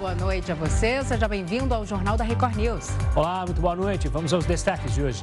[0.00, 1.04] boa noite a você.
[1.04, 2.88] Seja bem-vindo ao Jornal da Record News.
[3.14, 4.08] Olá, muito boa noite.
[4.08, 5.22] Vamos aos destaques de hoje.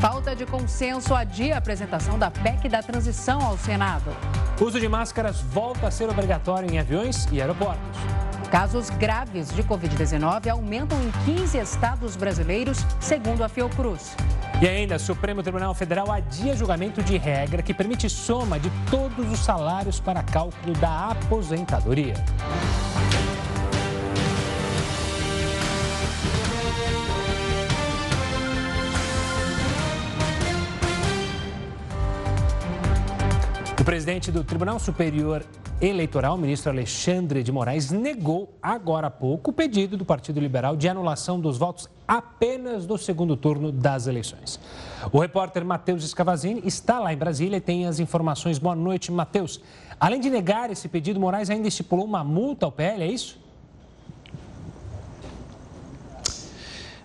[0.00, 4.10] Falta de consenso adia a apresentação da PEC da transição ao Senado.
[4.58, 7.98] O uso de máscaras volta a ser obrigatório em aviões e aeroportos.
[8.50, 14.16] Casos graves de Covid-19 aumentam em 15 estados brasileiros, segundo a Fiocruz.
[14.62, 19.30] E ainda, o Supremo Tribunal Federal adia julgamento de regra que permite soma de todos
[19.30, 22.14] os salários para cálculo da aposentadoria.
[33.84, 35.44] O presidente do Tribunal Superior
[35.78, 40.88] Eleitoral, ministro Alexandre de Moraes, negou agora há pouco o pedido do Partido Liberal de
[40.88, 44.58] anulação dos votos apenas do segundo turno das eleições.
[45.12, 48.58] O repórter Matheus Escavazini está lá em Brasília e tem as informações.
[48.58, 49.60] Boa noite, Matheus.
[50.00, 53.43] Além de negar esse pedido, Moraes ainda estipulou uma multa ao PL, é isso?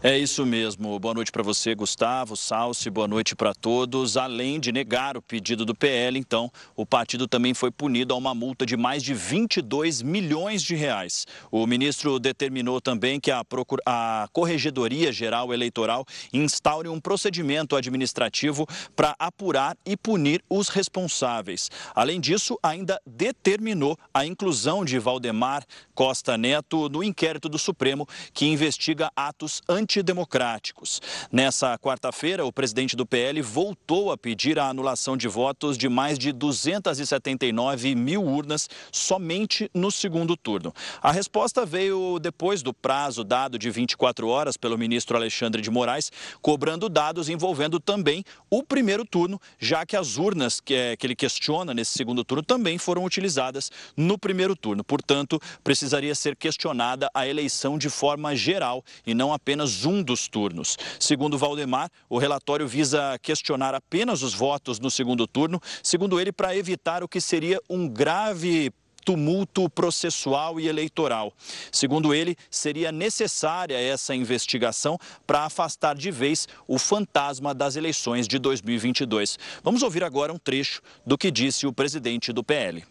[0.02, 0.97] É isso mesmo.
[0.97, 4.16] Boa noite para você, Gustavo, Salsi, boa noite para todos.
[4.16, 8.33] Além de negar o pedido do PL, então, o partido também foi punido a uma
[8.33, 11.28] multa de mais de 22 milhões de reais.
[11.52, 13.81] O ministro determinou também que a, Procur...
[13.86, 21.69] a Corregedoria Geral Eleitoral instaure um procedimento administrativo para apurar e punir os responsáveis.
[21.94, 28.45] Além disso, ainda determinou a inclusão de Valdemar Costa Neto no inquérito do Supremo que
[28.45, 31.02] investiga atos anti antidemocráticos.
[31.32, 36.20] Nessa quarta-feira, o presidente do PL voltou a pedir a anulação de votos de mais
[36.20, 40.72] de 279 mil urnas somente no segundo turno.
[41.02, 46.12] A resposta veio depois do prazo dado de 24 horas pelo ministro Alexandre de Moraes,
[46.40, 51.16] cobrando dados envolvendo também o primeiro turno, já que as urnas que, é, que ele
[51.16, 54.84] questiona nesse segundo turno também foram utilizadas no primeiro turno.
[54.84, 60.77] Portanto, precisaria ser questionada a eleição de forma geral e não apenas um dos turnos.
[60.99, 66.56] Segundo Valdemar, o relatório visa questionar apenas os votos no segundo turno, segundo ele, para
[66.56, 68.72] evitar o que seria um grave
[69.09, 71.34] tumulto processual e eleitoral.
[71.72, 78.38] Segundo ele, seria necessária essa investigação para afastar de vez o fantasma das eleições de
[78.38, 79.39] 2022.
[79.63, 82.85] Vamos ouvir agora um trecho do que disse o presidente do PL.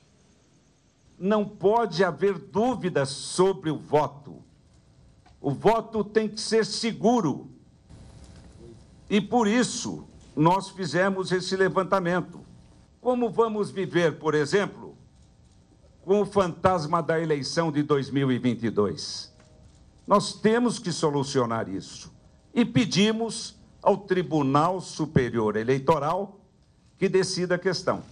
[1.19, 4.43] Não pode haver dúvidas sobre o voto.
[5.41, 7.49] O voto tem que ser seguro.
[9.09, 10.07] E por isso
[10.37, 12.41] nós fizemos esse levantamento.
[13.01, 14.97] Como vamos viver, por exemplo,
[16.05, 19.33] com o fantasma da eleição de 2022?
[20.07, 22.13] Nós temos que solucionar isso.
[22.53, 26.41] E pedimos ao Tribunal Superior Eleitoral
[26.99, 28.03] que decida a questão.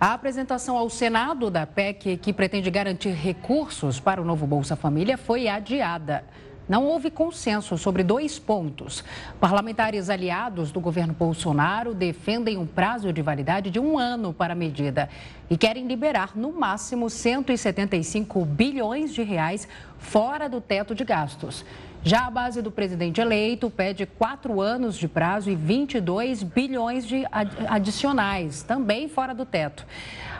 [0.00, 5.16] A apresentação ao Senado da PEC, que pretende garantir recursos para o novo Bolsa Família,
[5.16, 6.24] foi adiada.
[6.66, 9.04] Não houve consenso sobre dois pontos.
[9.38, 14.56] Parlamentares aliados do governo Bolsonaro defendem um prazo de validade de um ano para a
[14.56, 15.10] medida
[15.50, 21.64] e querem liberar no máximo 175 bilhões de reais fora do teto de gastos.
[22.02, 27.24] Já a base do presidente eleito pede quatro anos de prazo e 22 bilhões de
[27.66, 29.86] adicionais, também fora do teto.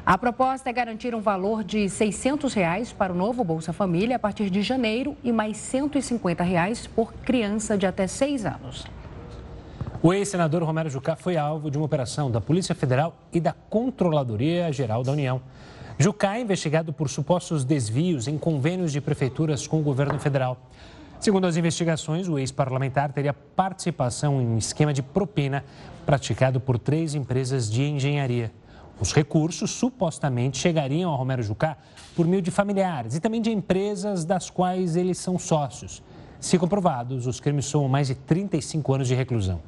[0.07, 4.19] A proposta é garantir um valor de 600 reais para o novo Bolsa Família a
[4.19, 8.85] partir de janeiro e mais 150 reais por criança de até seis anos.
[10.03, 14.71] O ex-senador Romero Jucá foi alvo de uma operação da Polícia Federal e da Controladoria
[14.71, 15.41] Geral da União.
[15.99, 20.59] Jucá é investigado por supostos desvios em convênios de prefeituras com o governo federal.
[21.19, 25.65] Segundo as investigações, o ex-parlamentar teria participação em um esquema de propina
[26.05, 28.53] praticado por três empresas de engenharia.
[29.01, 31.77] Os recursos supostamente chegariam ao Romero Jucá
[32.15, 36.03] por meio de familiares e também de empresas das quais eles são sócios.
[36.41, 39.61] Se comprovados, os crimes somam mais de 35 anos de reclusão.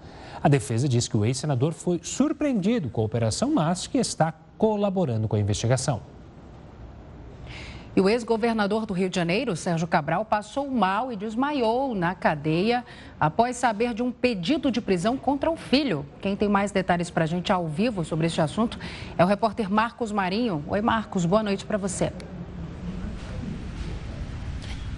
[0.43, 5.27] A defesa diz que o ex-senador foi surpreendido com a operação, mas que está colaborando
[5.27, 6.01] com a investigação.
[7.97, 12.85] E o ex-governador do Rio de Janeiro, Sérgio Cabral, passou mal e desmaiou na cadeia
[13.19, 16.05] após saber de um pedido de prisão contra o filho.
[16.21, 18.79] Quem tem mais detalhes para a gente ao vivo sobre este assunto
[19.17, 20.63] é o repórter Marcos Marinho.
[20.69, 22.13] Oi, Marcos, boa noite para você.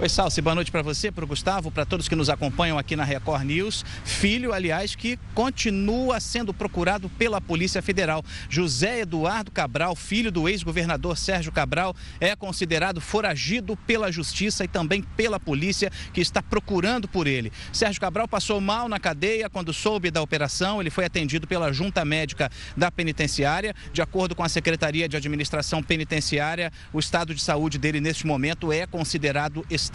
[0.00, 2.94] Oi, Salsi, boa noite para você, para o Gustavo, para todos que nos acompanham aqui
[2.94, 3.84] na Record News.
[4.04, 8.24] Filho, aliás, que continua sendo procurado pela Polícia Federal.
[8.48, 15.02] José Eduardo Cabral, filho do ex-governador Sérgio Cabral, é considerado foragido pela Justiça e também
[15.02, 17.52] pela polícia que está procurando por ele.
[17.72, 20.80] Sérgio Cabral passou mal na cadeia quando soube da operação.
[20.80, 23.74] Ele foi atendido pela junta médica da penitenciária.
[23.92, 28.72] De acordo com a Secretaria de Administração Penitenciária, o estado de saúde dele neste momento
[28.72, 29.87] é considerado estável.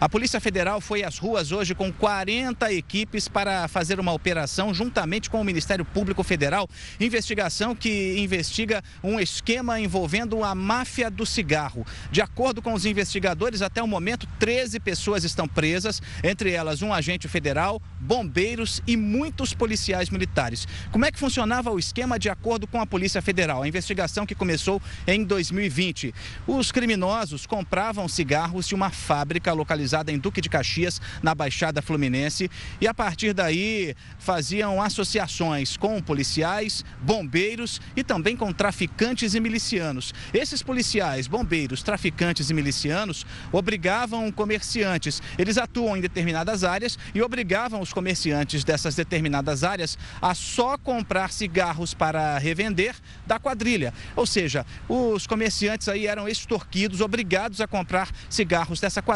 [0.00, 5.30] A Polícia Federal foi às ruas hoje com 40 equipes para fazer uma operação juntamente
[5.30, 6.68] com o Ministério Público Federal,
[6.98, 11.86] investigação que investiga um esquema envolvendo a máfia do cigarro.
[12.10, 16.92] De acordo com os investigadores, até o momento 13 pessoas estão presas, entre elas um
[16.92, 20.66] agente federal, bombeiros e muitos policiais militares.
[20.90, 23.62] Como é que funcionava o esquema de acordo com a Polícia Federal?
[23.62, 26.12] A investigação que começou em 2020.
[26.46, 31.82] Os criminosos compravam cigarros de uma fábrica fábrica localizada em Duque de Caxias, na Baixada
[31.82, 32.50] Fluminense,
[32.80, 40.14] e a partir daí faziam associações com policiais, bombeiros e também com traficantes e milicianos.
[40.32, 45.20] Esses policiais, bombeiros, traficantes e milicianos obrigavam comerciantes.
[45.36, 51.30] Eles atuam em determinadas áreas e obrigavam os comerciantes dessas determinadas áreas a só comprar
[51.30, 52.94] cigarros para revender
[53.26, 53.92] da quadrilha.
[54.16, 59.09] Ou seja, os comerciantes aí eram extorquidos, obrigados a comprar cigarros dessa quadrilha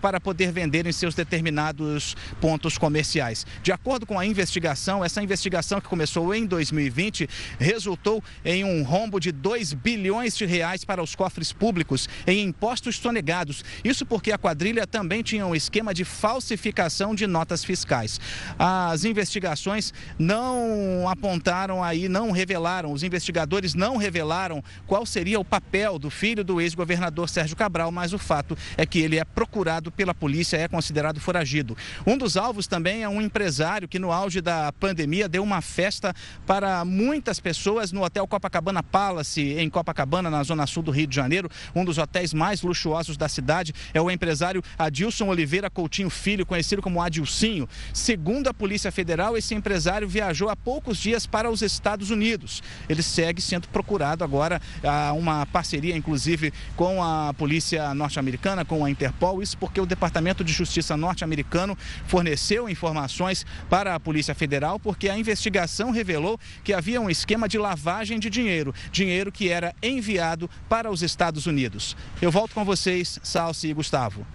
[0.00, 3.46] para poder vender em seus determinados pontos comerciais.
[3.62, 7.28] De acordo com a investigação, essa investigação que começou em 2020
[7.58, 12.96] resultou em um rombo de 2 bilhões de reais para os cofres públicos em impostos
[12.96, 13.64] sonegados.
[13.84, 18.20] Isso porque a quadrilha também tinha um esquema de falsificação de notas fiscais.
[18.58, 25.98] As investigações não apontaram aí, não revelaram, os investigadores não revelaram qual seria o papel
[25.98, 30.14] do filho do ex-governador Sérgio Cabral, mas o fato é que ele é procurado pela
[30.14, 31.76] polícia, é considerado foragido.
[32.06, 36.14] Um dos alvos também é um empresário que no auge da pandemia deu uma festa
[36.46, 41.14] para muitas pessoas no Hotel Copacabana Palace, em Copacabana, na zona sul do Rio de
[41.14, 43.74] Janeiro, um dos hotéis mais luxuosos da cidade.
[43.92, 47.68] É o empresário Adilson Oliveira Coutinho Filho, conhecido como Adilcinho.
[47.92, 52.62] Segundo a Polícia Federal, esse empresário viajou há poucos dias para os Estados Unidos.
[52.88, 58.90] Ele segue sendo procurado agora, há uma parceria, inclusive, com a polícia norte-americana, com a
[58.90, 61.76] Interpol Interpol, isso porque o Departamento de Justiça norte-americano
[62.06, 67.58] forneceu informações para a Polícia Federal, porque a investigação revelou que havia um esquema de
[67.58, 71.96] lavagem de dinheiro, dinheiro que era enviado para os Estados Unidos.
[72.20, 74.26] Eu volto com vocês, Salsi e Gustavo.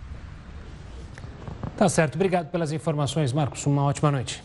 [1.78, 3.66] Tá certo, obrigado pelas informações, Marcos.
[3.66, 4.44] Uma ótima noite.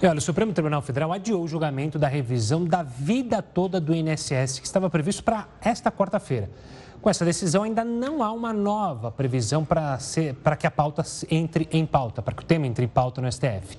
[0.00, 3.94] E olha, o Supremo Tribunal Federal adiou o julgamento da revisão da vida toda do
[3.94, 6.48] INSS, que estava previsto para esta quarta-feira.
[7.00, 11.86] Com essa decisão, ainda não há uma nova previsão para que a pauta entre em
[11.86, 13.78] pauta, para que o tema entre em pauta no STF.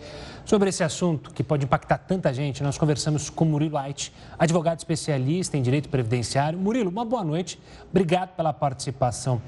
[0.52, 5.56] Sobre esse assunto, que pode impactar tanta gente, nós conversamos com Murilo Ait, advogado especialista
[5.56, 6.60] em direito previdenciário.
[6.60, 7.58] Murilo, uma boa noite.
[7.90, 9.42] Obrigado pela participação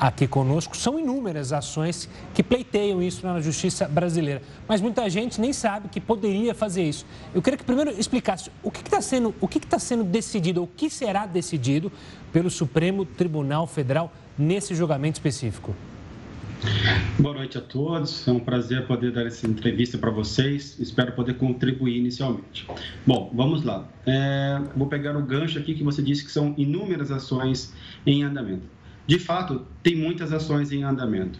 [0.00, 0.74] aqui conosco.
[0.74, 6.00] São inúmeras ações que pleiteiam isso na justiça brasileira, mas muita gente nem sabe que
[6.00, 7.04] poderia fazer isso.
[7.34, 10.66] Eu queria que primeiro explicasse o que está sendo, o que está sendo decidido, o
[10.66, 11.92] que será decidido
[12.32, 15.74] pelo Supremo Tribunal Federal nesse julgamento específico.
[17.18, 18.28] Boa noite a todos.
[18.28, 20.78] É um prazer poder dar essa entrevista para vocês.
[20.78, 22.68] Espero poder contribuir inicialmente.
[23.06, 23.88] Bom, vamos lá.
[24.04, 27.72] É, vou pegar o gancho aqui que você disse que são inúmeras ações
[28.04, 28.68] em andamento.
[29.06, 31.38] De fato, tem muitas ações em andamento,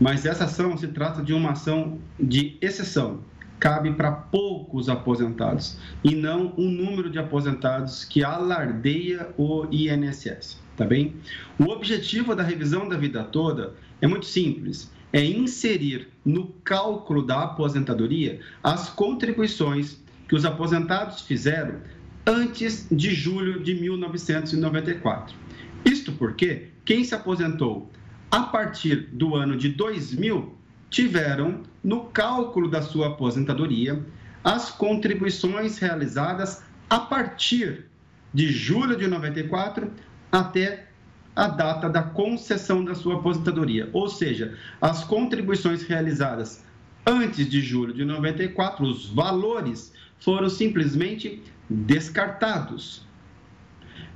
[0.00, 3.20] mas essa ação se trata de uma ação de exceção.
[3.60, 10.84] Cabe para poucos aposentados e não um número de aposentados que alardeia o INSS, tá
[10.84, 11.14] bem?
[11.60, 14.90] O objetivo da revisão da vida toda é muito simples.
[15.12, 21.80] É inserir no cálculo da aposentadoria as contribuições que os aposentados fizeram
[22.26, 25.36] antes de julho de 1994.
[25.84, 27.90] Isto porque quem se aposentou
[28.30, 30.56] a partir do ano de 2000
[30.88, 34.02] tiveram no cálculo da sua aposentadoria
[34.44, 37.86] as contribuições realizadas a partir
[38.32, 39.90] de julho de 94
[40.30, 40.88] até
[41.34, 46.64] a data da concessão da sua aposentadoria, ou seja, as contribuições realizadas
[47.06, 53.06] antes de julho de 94, os valores foram simplesmente descartados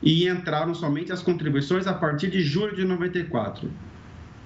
[0.03, 3.71] e entraram somente as contribuições a partir de julho de 94.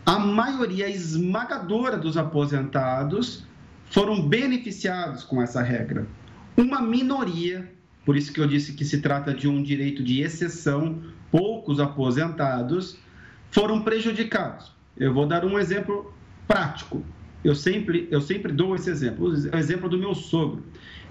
[0.06, 3.44] A maioria esmagadora dos aposentados
[3.86, 6.06] foram beneficiados com essa regra.
[6.56, 7.70] Uma minoria,
[8.10, 11.00] por isso que eu disse que se trata de um direito de exceção,
[11.30, 12.98] poucos aposentados
[13.52, 14.72] foram prejudicados.
[14.96, 16.12] eu vou dar um exemplo
[16.48, 17.04] prático.
[17.44, 20.60] Eu sempre, eu sempre dou esse exemplo, o exemplo do meu sogro.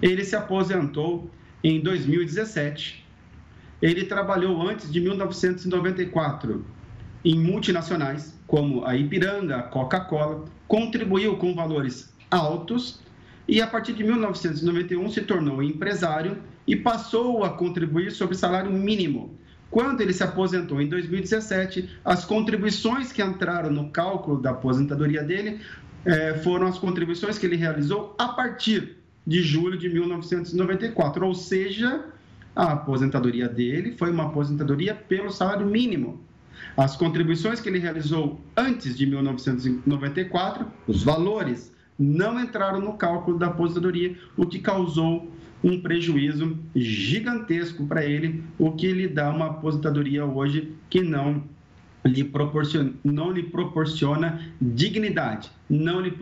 [0.02, 1.30] Ele se aposentou
[1.64, 3.02] em 2017.
[3.80, 6.62] Ele trabalhou antes de 1994
[7.24, 13.00] em multinacionais, como a Ipiranga, a Coca-Cola, contribuiu com valores altos
[13.48, 16.36] e a partir de 1991 se tornou empresário
[16.66, 19.38] e passou a contribuir sobre salário mínimo.
[19.70, 25.60] Quando ele se aposentou em 2017, as contribuições que entraram no cálculo da aposentadoria dele
[26.04, 32.04] eh, foram as contribuições que ele realizou a partir de julho de 1994, ou seja,
[32.54, 36.20] a aposentadoria dele foi uma aposentadoria pelo salário mínimo.
[36.76, 43.48] As contribuições que ele realizou antes de 1994, os valores, não entraram no cálculo da
[43.48, 45.30] aposentadoria, o que causou
[45.62, 51.42] um prejuízo gigantesco para ele, o que lhe dá uma aposentadoria hoje que não
[52.04, 56.12] lhe proporciona, não lhe proporciona dignidade, não lhe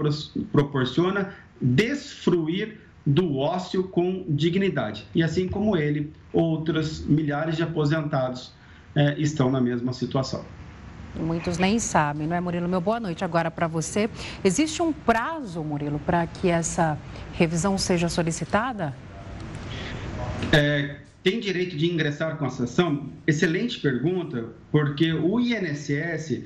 [0.51, 5.07] proporciona desfruir do ócio com dignidade.
[5.15, 8.53] E assim como ele, outros milhares de aposentados
[8.95, 10.45] é, estão na mesma situação.
[11.19, 12.69] Muitos nem sabem, não é, Murilo?
[12.69, 14.11] Meu boa noite agora para você.
[14.45, 16.99] Existe um prazo, Murilo, para que essa
[17.33, 18.95] revisão seja solicitada?
[20.53, 23.11] É, tem direito de ingressar com a sessão?
[23.27, 26.43] Excelente pergunta, porque o INSS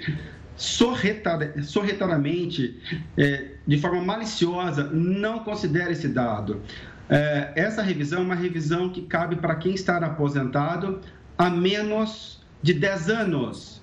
[0.56, 2.78] sorretadamente,
[3.16, 6.60] é, de forma maliciosa, não considera esse dado.
[7.08, 11.00] É, essa revisão é uma revisão que cabe para quem está aposentado
[11.36, 13.82] há menos de 10 anos.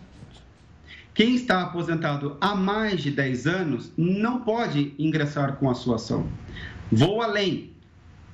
[1.13, 6.27] Quem está aposentado há mais de 10 anos não pode ingressar com a sua ação.
[6.91, 7.73] Vou além.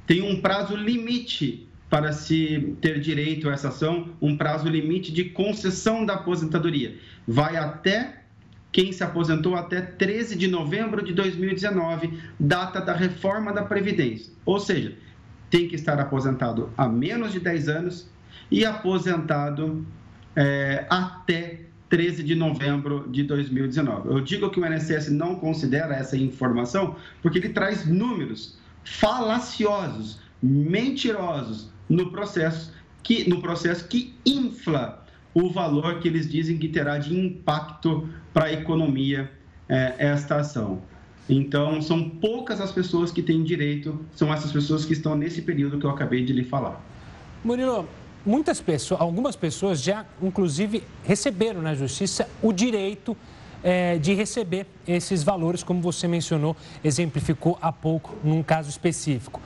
[0.05, 5.25] Tem um prazo limite para se ter direito a essa ação, um prazo limite de
[5.25, 6.95] concessão da aposentadoria.
[7.27, 8.21] Vai até
[8.71, 14.33] quem se aposentou até 13 de novembro de 2019, data da reforma da Previdência.
[14.45, 14.93] Ou seja,
[15.49, 18.09] tem que estar aposentado há menos de 10 anos
[18.51, 19.85] e aposentado
[20.35, 24.09] é, até 13 de novembro de 2019.
[24.09, 31.69] Eu digo que o INSS não considera essa informação porque ele traz números falaciosos, mentirosos
[31.89, 32.73] no processo
[33.03, 38.45] que, no processo que infla o valor que eles dizem que terá de impacto para
[38.45, 39.29] a economia
[39.67, 40.81] é, esta ação.
[41.27, 45.79] Então, são poucas as pessoas que têm direito, são essas pessoas que estão nesse período
[45.79, 46.79] que eu acabei de lhe falar.
[47.43, 47.87] Murilo,
[48.25, 53.17] muitas pessoas, algumas pessoas já, inclusive, receberam na justiça o direito
[53.65, 59.41] é, de receber esses valores, como você mencionou, exemplificou há pouco num caso específico.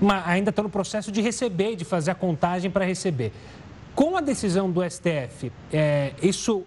[0.00, 3.32] Mas ainda estão no processo de receber, de fazer a contagem para receber.
[3.94, 6.64] Com a decisão do STF, é, isso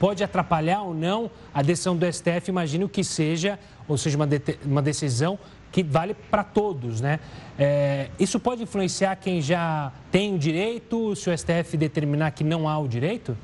[0.00, 2.48] pode atrapalhar ou não a decisão do STF?
[2.48, 3.56] Imagino que seja,
[3.86, 5.38] ou seja, uma, de, uma decisão
[5.70, 7.20] que vale para todos, né?
[7.56, 12.68] É, isso pode influenciar quem já tem o direito, se o STF determinar que não
[12.68, 13.36] há o direito?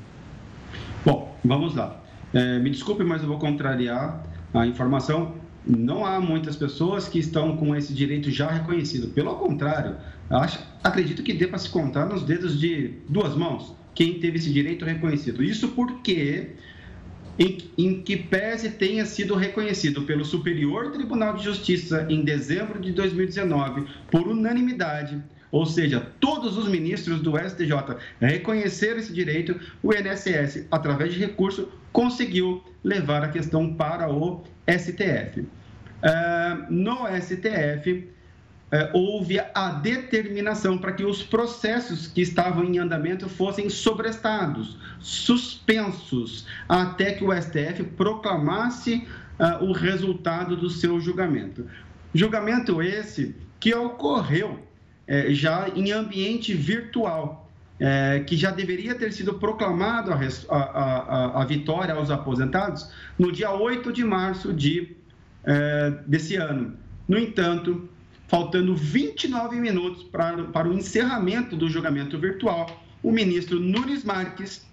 [1.05, 2.02] Bom, vamos lá.
[2.33, 4.23] É, me desculpe, mas eu vou contrariar
[4.53, 5.35] a informação.
[5.65, 9.07] Não há muitas pessoas que estão com esse direito já reconhecido.
[9.09, 9.95] Pelo contrário,
[10.29, 14.51] acho, acredito que dê para se contar nos dedos de duas mãos quem teve esse
[14.51, 15.43] direito reconhecido.
[15.43, 16.55] Isso porque
[17.37, 22.91] em, em, que pese tenha sido reconhecido pelo Superior Tribunal de Justiça em dezembro de
[22.91, 25.21] 2019 por unanimidade,
[25.53, 31.71] ou seja, todos os ministros do STJ reconheceram esse direito, o INSS, através de recurso,
[31.91, 35.45] conseguiu levar a questão para o STF.
[36.01, 38.09] Ah, no STF,
[38.71, 46.47] é, houve a determinação para que os processos que estavam em andamento fossem sobrestados, suspensos,
[46.67, 49.07] até que o STF proclamasse
[49.39, 51.67] uh, o resultado do seu julgamento.
[52.11, 54.72] Julgamento esse que ocorreu
[55.07, 60.17] é, já em ambiente virtual, é, que já deveria ter sido proclamado a,
[60.55, 64.95] a, a, vitória aos aposentados no dia 8 de março de,
[65.43, 66.77] é, desse ano.
[67.07, 67.89] No entanto,
[68.27, 74.65] faltando 29 minutos para, para o encerramento do julgamento virtual, o ministro Nunes Marques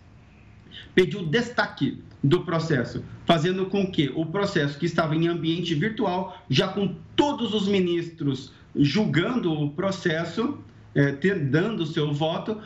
[0.94, 6.68] pediu destaque do processo, fazendo com que o processo que estava em ambiente virtual, já
[6.68, 10.58] com todos os ministros julgando o processo,
[10.94, 12.60] é, ter, dando o seu voto,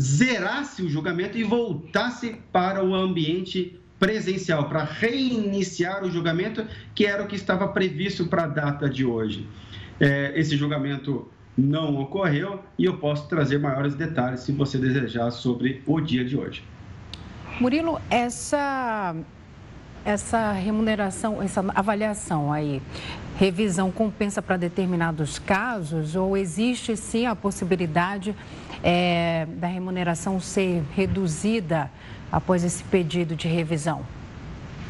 [0.00, 7.22] zerasse o julgamento e voltasse para o ambiente presencial, para reiniciar o julgamento, que era
[7.22, 9.46] o que estava previsto para a data de hoje.
[9.98, 15.82] É, esse julgamento não ocorreu e eu posso trazer maiores detalhes se você desejar sobre
[15.84, 16.62] o dia de hoje.
[17.60, 19.16] Murilo, essa
[20.04, 22.80] essa remuneração, essa avaliação aí,
[23.36, 28.34] revisão compensa para determinados casos ou existe sim a possibilidade
[28.82, 31.90] é, da remuneração ser reduzida
[32.30, 34.04] após esse pedido de revisão?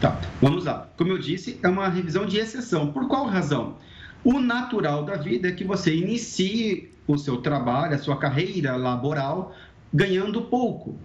[0.01, 0.89] Tá, vamos lá.
[0.97, 2.93] Como eu disse, é uma revisão de exceção.
[2.93, 3.77] Por qual razão?
[4.23, 9.55] O natural da vida é que você inicie o seu trabalho, a sua carreira laboral,
[9.93, 10.97] ganhando pouco.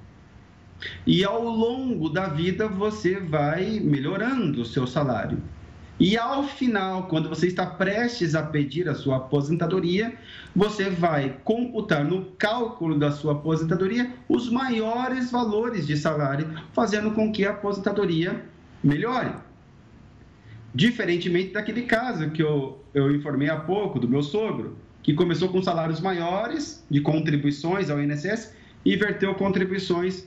[1.06, 5.42] E ao longo da vida você vai melhorando o seu salário.
[6.00, 10.14] E ao final, quando você está prestes a pedir a sua aposentadoria,
[10.56, 17.32] você vai computar no cálculo da sua aposentadoria os maiores valores de salário, fazendo com
[17.32, 18.44] que a aposentadoria
[18.84, 19.34] melhore.
[20.74, 25.62] Diferentemente daquele caso que eu, eu informei há pouco do meu sogro, que começou com
[25.62, 30.26] salários maiores de contribuições ao INSS e inverteu contribuições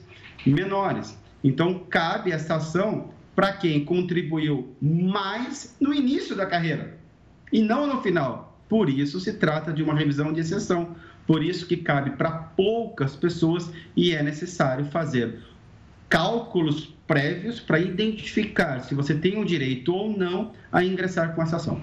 [0.53, 1.17] menores.
[1.43, 6.97] Então, cabe essa ação para quem contribuiu mais no início da carreira
[7.51, 8.57] e não no final.
[8.67, 10.95] Por isso se trata de uma revisão de exceção.
[11.25, 15.39] Por isso que cabe para poucas pessoas e é necessário fazer
[16.09, 21.57] cálculos prévios para identificar se você tem o direito ou não a ingressar com essa
[21.57, 21.81] ação.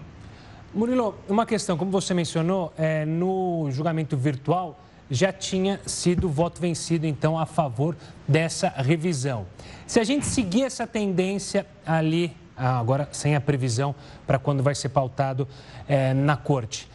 [0.75, 4.81] Murilo, uma questão, como você mencionou, é, no julgamento virtual
[5.11, 7.97] já tinha sido voto vencido, então, a favor
[8.27, 9.47] dessa revisão.
[9.87, 13.95] Se a gente seguir essa tendência ali, ah, agora sem a previsão
[14.27, 15.47] para quando vai ser pautado
[15.89, 16.89] é, na corte,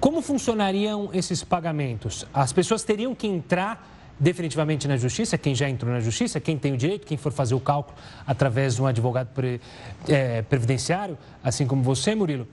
[0.00, 2.26] como funcionariam esses pagamentos?
[2.32, 6.72] As pessoas teriam que entrar definitivamente na justiça, quem já entrou na justiça, quem tem
[6.72, 7.96] o direito, quem for fazer o cálculo
[8.26, 9.60] através de um advogado pre,
[10.08, 12.46] é, previdenciário, assim como você, Murilo,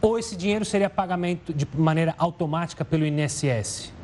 [0.00, 3.97] ou esse dinheiro seria pagamento de maneira automática pelo INSS?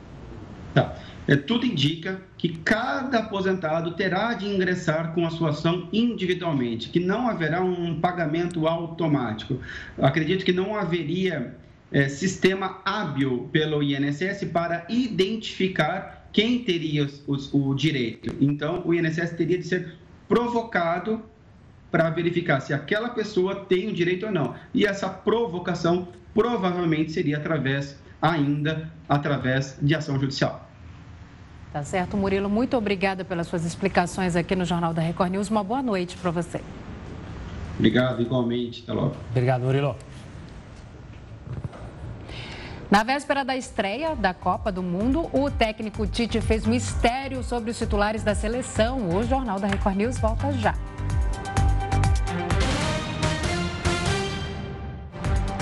[0.75, 0.97] Tá.
[1.27, 7.01] É, tudo indica que cada aposentado terá de ingressar com a sua ação individualmente, que
[7.01, 9.59] não haverá um pagamento automático.
[9.99, 11.57] Acredito que não haveria
[11.91, 18.35] é, sistema hábil pelo INSS para identificar quem teria os, o direito.
[18.41, 19.95] Então, o INSS teria de ser
[20.29, 21.23] provocado
[21.91, 24.55] para verificar se aquela pessoa tem o direito ou não.
[24.75, 30.64] E essa provocação provavelmente seria através, ainda através de ação judicial.
[31.75, 32.49] Tá certo, Murilo.
[32.49, 35.51] Muito obrigada pelas suas explicações aqui no Jornal da Record News.
[35.51, 36.61] Uma boa noite para você.
[37.77, 38.85] Obrigado, igualmente.
[38.85, 39.17] Até logo.
[39.31, 39.97] Obrigado, Murilo.
[42.89, 47.77] Na véspera da estreia da Copa do Mundo, o técnico Tite fez mistério sobre os
[47.77, 49.09] titulares da seleção.
[49.09, 50.77] O Jornal da Record News volta já.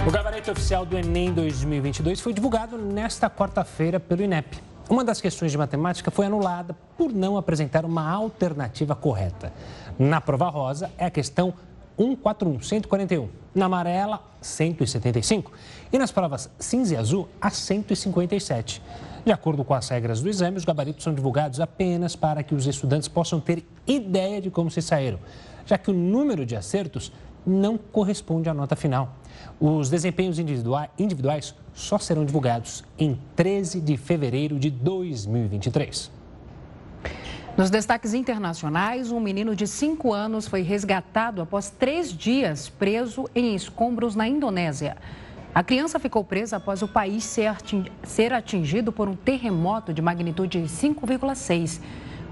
[0.07, 4.72] O gabarito oficial do Enem 2022 foi divulgado nesta quarta-feira pelo INEP.
[4.93, 9.51] Uma das questões de matemática foi anulada por não apresentar uma alternativa correta.
[9.99, 11.55] Na prova rosa é a questão
[11.97, 13.31] 141, 141.
[13.55, 15.51] Na amarela, 175.
[15.91, 18.83] E nas provas cinza e azul, a 157.
[19.25, 22.67] De acordo com as regras do exame, os gabaritos são divulgados apenas para que os
[22.67, 25.21] estudantes possam ter ideia de como se saíram,
[25.65, 27.11] já que o número de acertos
[27.47, 29.17] não corresponde à nota final.
[29.61, 36.11] Os desempenhos individuais só serão divulgados em 13 de fevereiro de 2023.
[37.57, 43.55] Nos destaques internacionais, um menino de 5 anos foi resgatado após três dias preso em
[43.55, 44.97] escombros na Indonésia.
[45.55, 47.25] A criança ficou presa após o país
[48.05, 51.79] ser atingido por um terremoto de magnitude 5,6.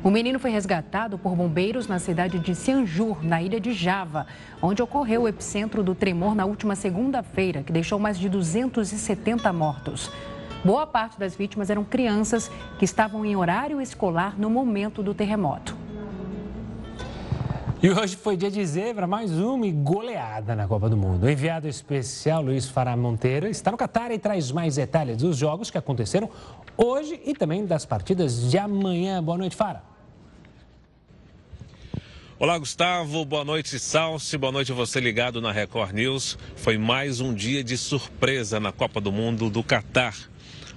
[0.03, 4.27] O menino foi resgatado por bombeiros na cidade de Cianjur, na ilha de Java,
[4.63, 10.11] onde ocorreu o epicentro do tremor na última segunda-feira, que deixou mais de 270 mortos.
[10.65, 15.77] Boa parte das vítimas eram crianças que estavam em horário escolar no momento do terremoto.
[17.83, 21.25] E hoje foi dia de zebra, mais uma goleada na Copa do Mundo.
[21.25, 25.71] O enviado especial Luiz Fará Monteiro está no Catar e traz mais detalhes dos jogos
[25.71, 26.31] que aconteceram
[26.75, 29.23] hoje e também das partidas de amanhã.
[29.23, 29.90] Boa noite, Fara.
[32.41, 33.23] Olá, Gustavo.
[33.27, 34.39] Boa noite, Salsi.
[34.39, 36.39] Boa noite a você ligado na Record News.
[36.57, 40.17] Foi mais um dia de surpresa na Copa do Mundo do Catar.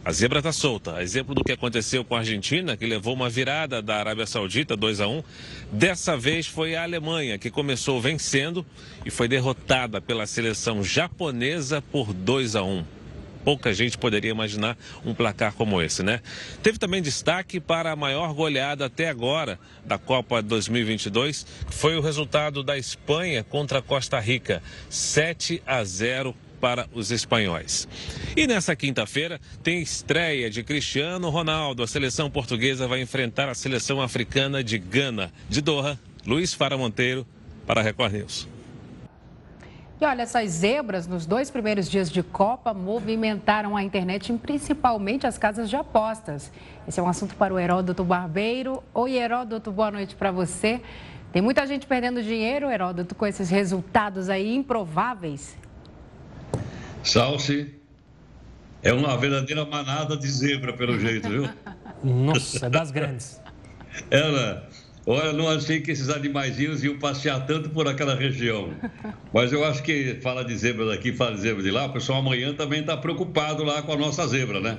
[0.04, 1.02] A zebra está solta.
[1.02, 5.00] Exemplo do que aconteceu com a Argentina, que levou uma virada da Arábia Saudita 2
[5.00, 5.24] a 1.
[5.72, 8.66] Dessa vez foi a Alemanha que começou vencendo
[9.06, 13.03] e foi derrotada pela seleção japonesa por 2 a 1
[13.44, 16.22] pouca gente poderia imaginar um placar como esse, né?
[16.62, 22.02] Teve também destaque para a maior goleada até agora da Copa 2022, que foi o
[22.02, 27.90] resultado da Espanha contra a Costa Rica, 7 a 0 para os espanhóis.
[28.38, 31.84] E nessa quinta-feira tem estreia de Cristiano Ronaldo.
[31.84, 35.30] A seleção portuguesa vai enfrentar a seleção africana de Gana.
[35.50, 37.28] De Doha, Luiz Fara Monteiro,
[37.68, 38.53] para a Record News.
[40.04, 45.38] E olha, essas zebras nos dois primeiros dias de Copa movimentaram a internet, principalmente as
[45.38, 46.52] casas de apostas.
[46.86, 48.84] Esse é um assunto para o Heródoto Barbeiro.
[48.94, 50.82] Oi, Heródoto, boa noite para você.
[51.32, 55.56] Tem muita gente perdendo dinheiro, Heródoto, com esses resultados aí improváveis.
[57.02, 57.74] Salce,
[58.82, 61.50] é uma verdadeira manada de zebra, pelo jeito, viu?
[62.04, 63.42] Nossa, é das grandes.
[64.12, 64.68] Ela,
[65.06, 68.70] Olha, não achei que esses animaizinhos iam passear tanto por aquela região.
[69.34, 72.20] Mas eu acho que fala de zebra daqui, fala de zebra de lá, o pessoal
[72.20, 74.78] amanhã também está preocupado lá com a nossa zebra, né?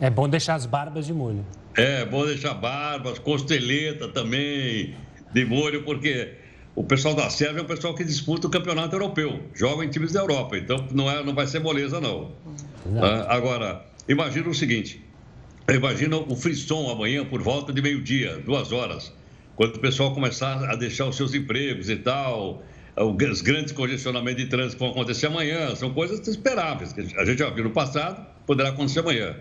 [0.00, 1.44] É bom deixar as barbas de molho.
[1.76, 4.94] É, bom deixar barbas, costeleta também
[5.34, 6.32] de molho, porque
[6.74, 10.12] o pessoal da Sérvia é um pessoal que disputa o campeonato europeu, joga em times
[10.12, 12.32] da Europa, então não, é, não vai ser moleza, não.
[12.96, 15.04] Ah, agora, imagina o seguinte:
[15.70, 19.17] imagina o frisson amanhã por volta de meio-dia, duas horas
[19.58, 22.62] quando o pessoal começar a deixar os seus empregos e tal,
[22.96, 27.50] os grandes congestionamentos de trânsito vão acontecer amanhã, são coisas esperáveis, que a gente já
[27.50, 29.34] viu no passado, poderá acontecer amanhã.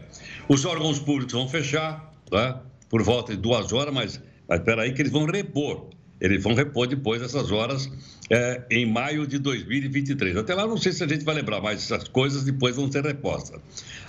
[0.50, 2.64] Os órgãos públicos vão fechar, tá?
[2.90, 5.88] por volta de duas horas, mas, espera aí que eles vão repor.
[6.20, 7.88] Eles vão repor depois essas horas
[8.32, 10.36] é, em maio de 2023.
[10.36, 13.06] Até lá não sei se a gente vai lembrar, mas essas coisas depois vão ser
[13.06, 13.62] repostas.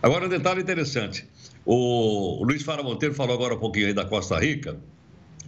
[0.03, 1.29] Agora, um detalhe interessante.
[1.67, 4.79] O Luiz Fara Monteiro falou agora um pouquinho aí da Costa Rica.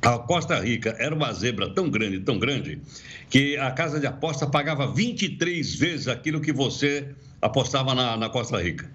[0.02, 2.80] A Costa Rica era uma zebra tão grande, tão grande,
[3.28, 8.60] que a casa de aposta pagava 23 vezes aquilo que você apostava na, na Costa
[8.60, 8.90] Rica.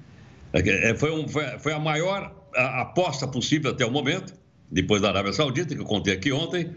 [0.52, 4.34] É, é, foi, um, foi, foi, a maior aposta possível até o momento,
[4.70, 6.72] depois da Arábia Saudita, que eu contei aqui ontem,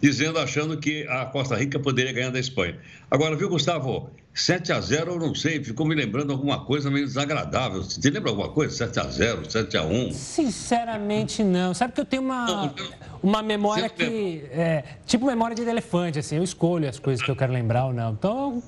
[0.00, 2.78] dizendo, achando que a Costa Rica poderia ganhar da Espanha.
[3.10, 4.10] Agora, viu, Gustavo?
[4.34, 7.84] 7 a 0 eu não sei, ficou me lembrando alguma coisa meio desagradável.
[7.84, 8.74] Você lembra alguma coisa?
[8.74, 11.72] 7 a 0 7 a 1 Sinceramente, não.
[11.72, 12.74] Sabe que eu tenho uma,
[13.22, 14.44] uma memória que.
[14.50, 17.92] É, tipo memória de elefante, assim, eu escolho as coisas que eu quero lembrar ou
[17.92, 18.12] não.
[18.12, 18.60] Então,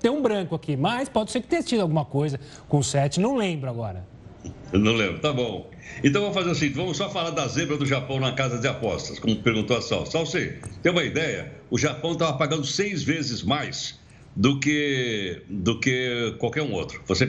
[0.00, 3.36] tem um branco aqui, mas pode ser que tenha tido alguma coisa com 7, não
[3.36, 4.11] lembro agora.
[4.72, 5.70] Não lembro, tá bom.
[6.02, 8.66] Então vamos fazer o seguinte: vamos só falar da zebra do Japão na casa de
[8.66, 10.06] apostas, como perguntou a Sal.
[10.06, 11.52] Sal, você tem uma ideia?
[11.70, 14.00] O Japão estava pagando seis vezes mais
[14.34, 17.02] do que, do que qualquer um outro.
[17.06, 17.28] Você,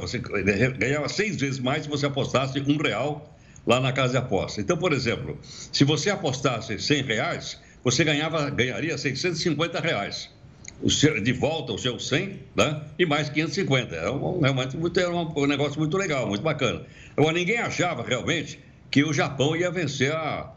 [0.00, 3.34] você ganhava seis vezes mais se você apostasse um real
[3.66, 4.60] lá na casa de aposta.
[4.60, 10.33] Então, por exemplo, se você apostasse 100 reais, você ganhava, ganharia 650 reais.
[10.82, 12.82] De volta o seu 100 né?
[12.98, 13.94] e mais 550.
[13.94, 16.82] É um, realmente muito, é um negócio muito legal, muito bacana.
[17.16, 18.58] Agora, ninguém achava realmente
[18.90, 20.52] que o Japão ia vencer a,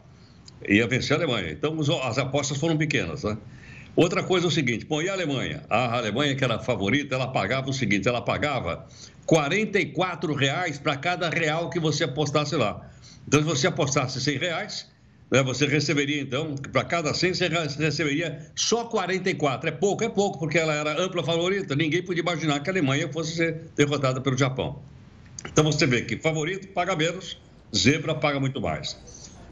[0.68, 1.50] ia vencer a Alemanha.
[1.50, 3.24] Então, as apostas foram pequenas.
[3.24, 3.38] Né?
[3.96, 5.62] Outra coisa é o seguinte, bom, e a Alemanha?
[5.68, 8.86] A Alemanha, que era a favorita, ela pagava o seguinte, ela pagava
[9.26, 12.88] 44 reais para cada real que você apostasse lá.
[13.26, 14.86] Então, se você apostasse 100 reais,
[15.30, 19.68] né, você receberia, então, para cada 100, você receberia só 44.
[19.68, 21.76] É pouco, é pouco, porque ela era ampla favorita.
[21.76, 24.80] Ninguém podia imaginar que a Alemanha fosse ser derrotada pelo Japão.
[25.44, 27.38] Então, você vê que favorito paga menos,
[27.74, 28.96] zebra paga muito mais.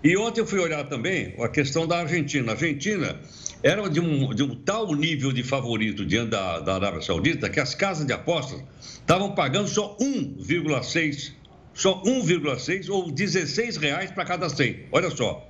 [0.03, 2.53] E ontem eu fui olhar também a questão da Argentina.
[2.53, 3.19] A Argentina
[3.63, 7.59] era de um, de um tal nível de favorito diante da, da Arábia Saudita que
[7.59, 11.33] as casas de apostas estavam pagando só 1,6,
[11.75, 14.87] só 1,6 ou 16 reais para cada 100.
[14.93, 15.47] Olha só,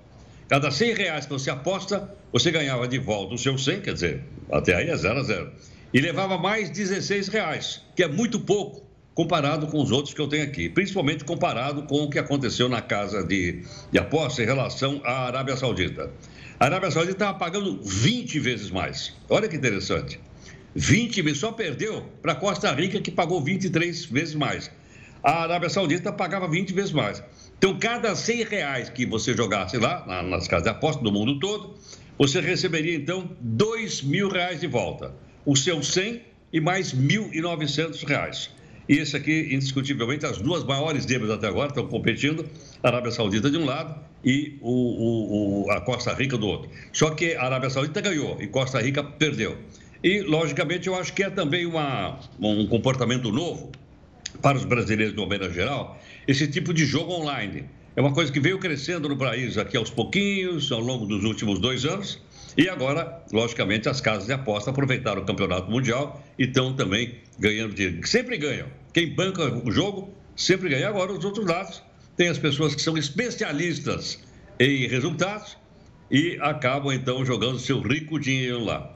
[0.49, 4.23] cada 100 reais que você aposta, você ganhava de volta o seu 100, quer dizer,
[4.51, 5.53] até aí é 0 a 0.
[5.93, 10.29] E levava mais 16 reais, que é muito pouco comparado com os outros que eu
[10.29, 15.01] tenho aqui, principalmente comparado com o que aconteceu na casa de, de aposta em relação
[15.05, 16.11] à Arábia Saudita.
[16.61, 19.15] A Arábia Saudita estava pagando 20 vezes mais.
[19.31, 20.21] Olha que interessante.
[20.75, 24.71] 20 vezes, só perdeu para Costa Rica, que pagou 23 vezes mais.
[25.23, 27.23] A Arábia Saudita pagava 20 vezes mais.
[27.59, 31.75] Então, cada 100 reais que você jogasse lá, nas casas de aposta do mundo todo,
[32.19, 35.15] você receberia, então, 2 mil reais de volta.
[35.45, 36.21] O seu 100
[36.53, 38.51] e mais 1.900 reais.
[38.89, 42.49] E esse aqui, indiscutivelmente, as duas maiores dívidas até agora estão competindo,
[42.83, 46.71] a Arábia Saudita de um lado e o, o, o, a Costa Rica do outro.
[46.93, 49.59] Só que a Arábia Saudita ganhou e Costa Rica perdeu.
[50.05, 53.73] E, logicamente, eu acho que é também uma, um comportamento novo
[54.41, 57.65] para os brasileiros, de uma maneira geral, esse tipo de jogo online.
[57.95, 61.59] É uma coisa que veio crescendo no país aqui aos pouquinhos, ao longo dos últimos
[61.59, 62.21] dois anos,
[62.57, 67.75] e agora, logicamente, as casas de aposta aproveitaram o campeonato mundial e estão também ganhando
[67.75, 68.07] dinheiro.
[68.07, 68.67] Sempre ganham.
[68.95, 70.89] Quem banca o jogo sempre ganha.
[70.89, 71.83] Agora, os outros lados,
[72.17, 74.19] tem as pessoas que são especialistas
[74.59, 75.57] em resultados
[76.11, 78.91] e acabam, então, jogando seu rico dinheiro lá.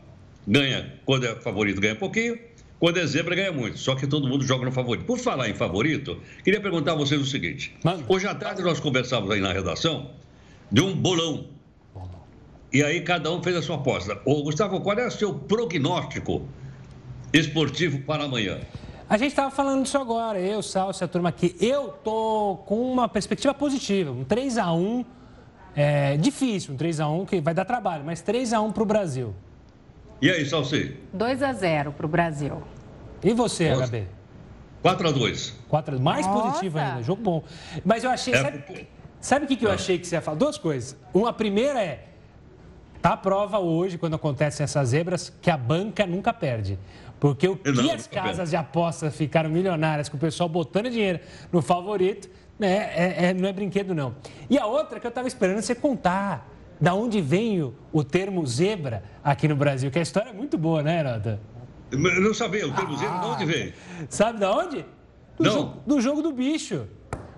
[0.49, 2.39] Ganha, quando é favorito, ganha pouquinho.
[2.81, 3.79] Quando é zebra, ganha muito.
[3.79, 5.05] Só que todo mundo joga no favorito.
[5.05, 7.77] Por falar em favorito, queria perguntar a vocês o seguinte.
[8.09, 10.11] Hoje à tarde nós conversávamos aí na redação
[10.73, 11.45] de um bolão
[12.73, 14.19] e aí cada um fez a sua aposta.
[14.25, 16.49] Ô, Gustavo, qual é o seu prognóstico
[17.33, 18.61] esportivo para amanhã?
[19.09, 21.57] A gente estava falando disso agora, eu, Salso, a turma aqui.
[21.61, 25.05] Eu tô com uma perspectiva positiva, um 3 a 1
[25.75, 28.83] é difícil, um 3 a 1 que vai dar trabalho, mas 3 a 1 para
[28.83, 29.35] o Brasil.
[30.21, 30.97] E aí, Salsi?
[31.13, 32.63] 2 a 0 para o Brasil.
[33.23, 33.87] E você, Nossa.
[33.87, 34.07] HB?
[34.83, 36.43] 4 a 2 4 a 2 Mais Nossa.
[36.43, 37.45] positivo ainda, jogo bom.
[37.85, 38.35] Mas eu achei.
[38.35, 38.43] É...
[38.43, 38.89] Sabe,
[39.21, 40.37] sabe o que, que eu achei que você ia falar?
[40.37, 40.97] Duas coisas.
[41.13, 42.07] Uma, a primeira é.
[43.01, 46.79] Tá a prova hoje, quando acontecem essas zebras, que a banca nunca perde.
[47.19, 51.19] Porque o que não, as casas de apostas ficaram milionárias com o pessoal botando dinheiro
[51.51, 52.29] no favorito,
[52.59, 54.15] né, é, é, não é brinquedo, não.
[54.51, 56.47] E a outra que eu estava esperando você contar.
[56.81, 57.63] Da onde vem
[57.93, 59.91] o, termo zebra aqui no Brasil?
[59.91, 61.41] Que a história é muito boa, né, Herota?
[61.91, 63.75] Eu não sabia, o termo ah, zebra de onde vem?
[64.09, 64.87] Sabe de onde?
[65.39, 65.53] Do, não.
[65.53, 66.87] Jo do jogo do bicho.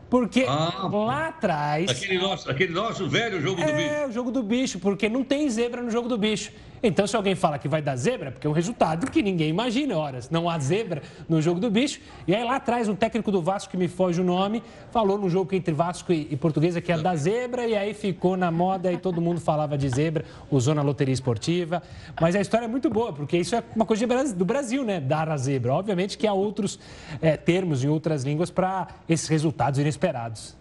[0.09, 1.91] Porque ah, lá atrás.
[1.91, 3.89] Aquele nosso, aquele nosso velho jogo é, do bicho.
[3.89, 6.53] É, o jogo do bicho, porque não tem zebra no jogo do bicho.
[6.83, 9.97] Então, se alguém fala que vai dar zebra, porque é um resultado que ninguém imagina,
[9.97, 10.29] horas.
[10.29, 12.01] Não há zebra no jogo do bicho.
[12.27, 15.31] E aí lá atrás, um técnico do Vasco, que me foge o nome, falou no
[15.31, 18.93] jogo entre Vasco e, e Portuguesa que ia dar zebra, e aí ficou na moda
[18.93, 21.83] e todo mundo falava de zebra, usou na loteria esportiva.
[22.21, 25.01] Mas a história é muito boa, porque isso é uma coisa do Brasil, né?
[25.01, 25.73] Dar a zebra.
[25.73, 26.81] Obviamente que há outros
[27.21, 30.57] é, termos em outras línguas para esses resultados inesperados.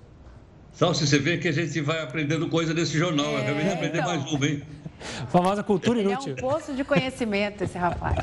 [0.74, 3.38] Só se você vê que a gente vai aprendendo coisa desse jornal.
[3.38, 4.08] É, Acabei de aprender então...
[4.08, 4.62] mais uma, hein?
[5.30, 6.36] Famosa cultura Ele inútil.
[6.38, 8.18] É um poço de conhecimento, esse rapaz.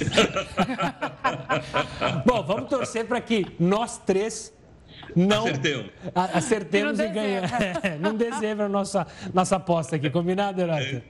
[2.24, 4.52] Bom, vamos torcer para que nós três
[5.14, 7.50] não Acertemos, acertemos e ganhamos.
[8.00, 11.02] não dezembro a nossa, nossa aposta aqui, combinado, Herói?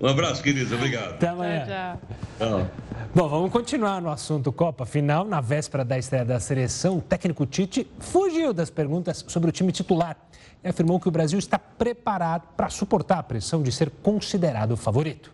[0.00, 0.74] Um abraço, querido.
[0.74, 1.14] Obrigado.
[1.14, 1.64] Até amanhã.
[1.66, 2.00] Tchau,
[2.38, 2.70] tchau.
[3.14, 4.86] Bom, vamos continuar no assunto Copa.
[4.86, 9.52] Final, na véspera da estreia da seleção, o técnico Tite fugiu das perguntas sobre o
[9.52, 10.16] time titular
[10.62, 15.32] e afirmou que o Brasil está preparado para suportar a pressão de ser considerado favorito.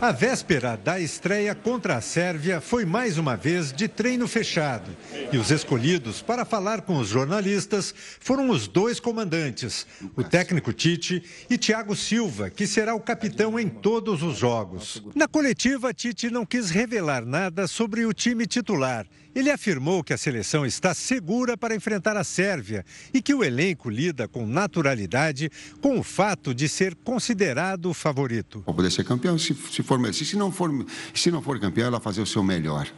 [0.00, 4.92] A véspera da estreia contra a Sérvia foi mais uma vez de treino fechado.
[5.32, 11.20] E os escolhidos para falar com os jornalistas foram os dois comandantes, o técnico Tite
[11.50, 15.02] e Thiago Silva, que será o capitão em todos os jogos.
[15.16, 19.04] Na coletiva, Tite não quis revelar nada sobre o time titular
[19.38, 23.88] ele afirmou que a seleção está segura para enfrentar a Sérvia e que o elenco
[23.88, 25.48] lida com naturalidade
[25.80, 28.62] com o fato de ser considerado o favorito.
[28.62, 30.70] Para poder ser campeão, se, se, for, se, não for,
[31.14, 32.88] se não for campeão, ela fazer o seu melhor.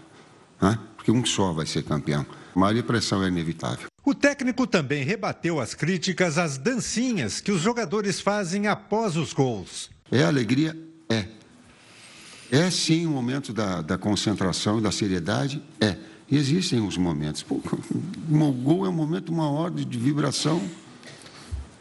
[0.62, 0.78] Né?
[0.96, 2.24] Porque um só vai ser campeão.
[2.54, 3.88] Maior pressão é inevitável.
[4.02, 9.90] O técnico também rebateu as críticas às dancinhas que os jogadores fazem após os gols.
[10.10, 10.74] É alegria?
[11.06, 11.26] É.
[12.50, 15.62] É sim um momento da, da concentração e da seriedade?
[15.78, 16.08] É.
[16.30, 17.42] E existem os momentos.
[17.42, 20.62] Pô, o gol é um momento, uma ordem de vibração.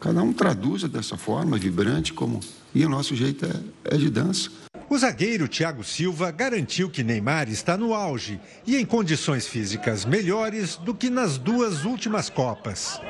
[0.00, 2.40] Cada um traduza dessa forma, vibrante, como.
[2.74, 4.50] E o nosso jeito é, é de dança.
[4.88, 10.76] O zagueiro Thiago Silva garantiu que Neymar está no auge e em condições físicas melhores
[10.76, 13.00] do que nas duas últimas Copas.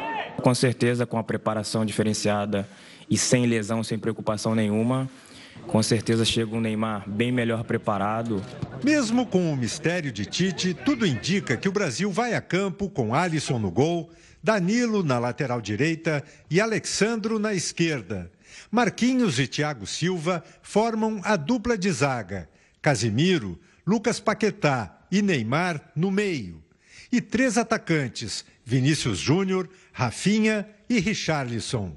[0.43, 2.69] Com certeza, com a preparação diferenciada
[3.09, 5.09] e sem lesão, sem preocupação nenhuma,
[5.67, 8.43] com certeza chega um Neymar bem melhor preparado.
[8.83, 13.15] Mesmo com o mistério de Tite, tudo indica que o Brasil vai a campo com
[13.15, 14.11] Alisson no gol,
[14.43, 18.31] Danilo na lateral direita e Alexandro na esquerda.
[18.71, 22.49] Marquinhos e Thiago Silva formam a dupla de zaga.
[22.81, 26.63] Casimiro, Lucas Paquetá e Neymar no meio.
[27.13, 31.95] E três atacantes: Vinícius Júnior, Rafinha e Richarlison.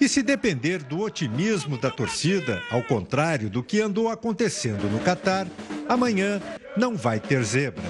[0.00, 5.46] E se depender do otimismo da torcida, ao contrário do que andou acontecendo no Catar,
[5.88, 6.40] amanhã
[6.76, 7.84] não vai ter zebra.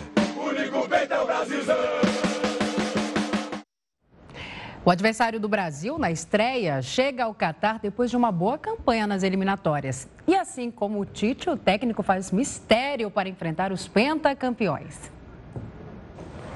[4.85, 9.23] O adversário do Brasil na estreia chega ao Catar depois de uma boa campanha nas
[9.23, 10.09] eliminatórias.
[10.27, 15.11] E assim como o Tite, o técnico faz mistério para enfrentar os pentacampeões.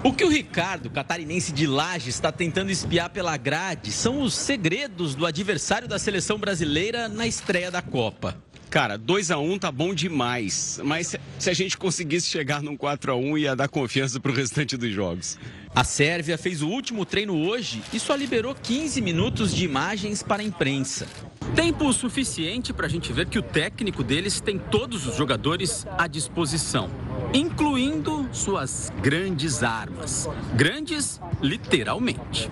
[0.05, 5.15] O que o Ricardo, catarinense de Laje, está tentando espiar pela grade são os segredos
[5.15, 8.37] do adversário da seleção brasileira na estreia da Copa.
[8.73, 12.75] Cara, 2 a 1 um tá bom demais, mas se a gente conseguisse chegar num
[12.75, 15.39] 4 a 1 ia dar confiança para o restante dos jogos.
[15.75, 20.41] A Sérvia fez o último treino hoje e só liberou 15 minutos de imagens para
[20.41, 21.07] a imprensa.
[21.55, 26.07] Tempo suficiente para a gente ver que o técnico deles tem todos os jogadores à
[26.07, 26.91] disposição
[27.35, 30.29] incluindo suas grandes armas.
[30.55, 32.51] Grandes, literalmente.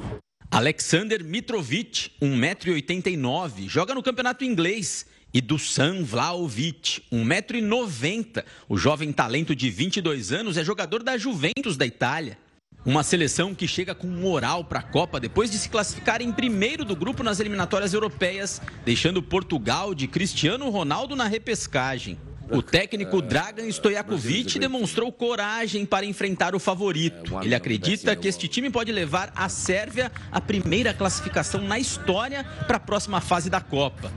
[0.50, 5.06] Alexander Mitrovic, 1,89m, joga no campeonato inglês.
[5.32, 8.44] E do San Vlaovic, 1,90m.
[8.68, 12.36] O jovem talento de 22 anos é jogador da Juventus da Itália.
[12.84, 16.84] Uma seleção que chega com moral para a Copa depois de se classificar em primeiro
[16.84, 22.18] do grupo nas eliminatórias europeias, deixando Portugal de Cristiano Ronaldo na repescagem.
[22.50, 27.38] O técnico Dragan Stojakovic demonstrou coragem para enfrentar o favorito.
[27.42, 32.76] Ele acredita que este time pode levar a Sérvia à primeira classificação na história para
[32.76, 34.12] a próxima fase da Copa.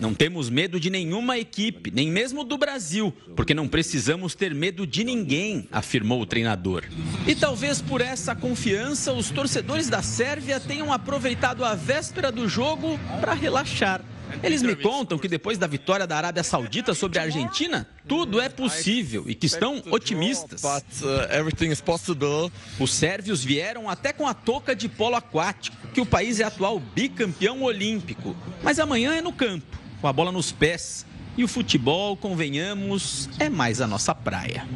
[0.00, 4.86] Não temos medo de nenhuma equipe, nem mesmo do Brasil, porque não precisamos ter medo
[4.86, 6.84] de ninguém, afirmou o treinador.
[7.26, 12.98] E talvez por essa confiança, os torcedores da Sérvia tenham aproveitado a véspera do jogo
[13.20, 14.00] para relaxar.
[14.42, 18.48] Eles me contam que depois da vitória da Arábia Saudita sobre a Argentina, tudo é
[18.48, 20.62] possível e que estão otimistas.
[20.62, 26.44] Uh, Os sérvios vieram até com a touca de polo aquático, que o país é
[26.44, 28.36] atual bicampeão olímpico.
[28.62, 31.04] Mas amanhã é no campo, com a bola nos pés.
[31.36, 34.66] E o futebol, convenhamos, é mais a nossa praia.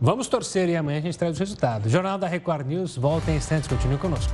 [0.00, 1.90] Vamos torcer e amanhã a gente traz os resultados.
[1.90, 3.68] Jornal da Record News volta em instantes.
[3.68, 4.32] Continue conosco.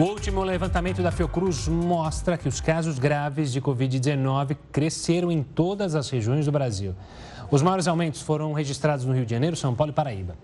[0.00, 5.94] O último levantamento da Fiocruz mostra que os casos graves de Covid-19 cresceram em todas
[5.94, 6.94] as regiões do Brasil.
[7.50, 10.34] Os maiores aumentos foram registrados no Rio de Janeiro, São Paulo e Paraíba.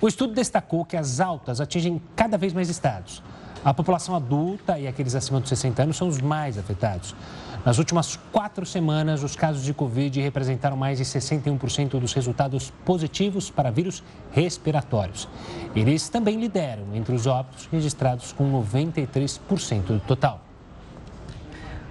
[0.00, 3.22] O estudo destacou que as altas atingem cada vez mais estados.
[3.64, 7.14] A população adulta e aqueles acima dos 60 anos são os mais afetados.
[7.66, 13.50] Nas últimas quatro semanas, os casos de Covid representaram mais de 61% dos resultados positivos
[13.50, 15.28] para vírus respiratórios.
[15.74, 20.42] Eles também lideram entre os óbitos registrados com 93% do total.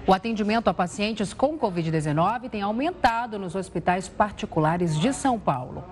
[0.06, 5.84] O atendimento a pacientes com Covid-19 tem aumentado nos hospitais particulares de São Paulo.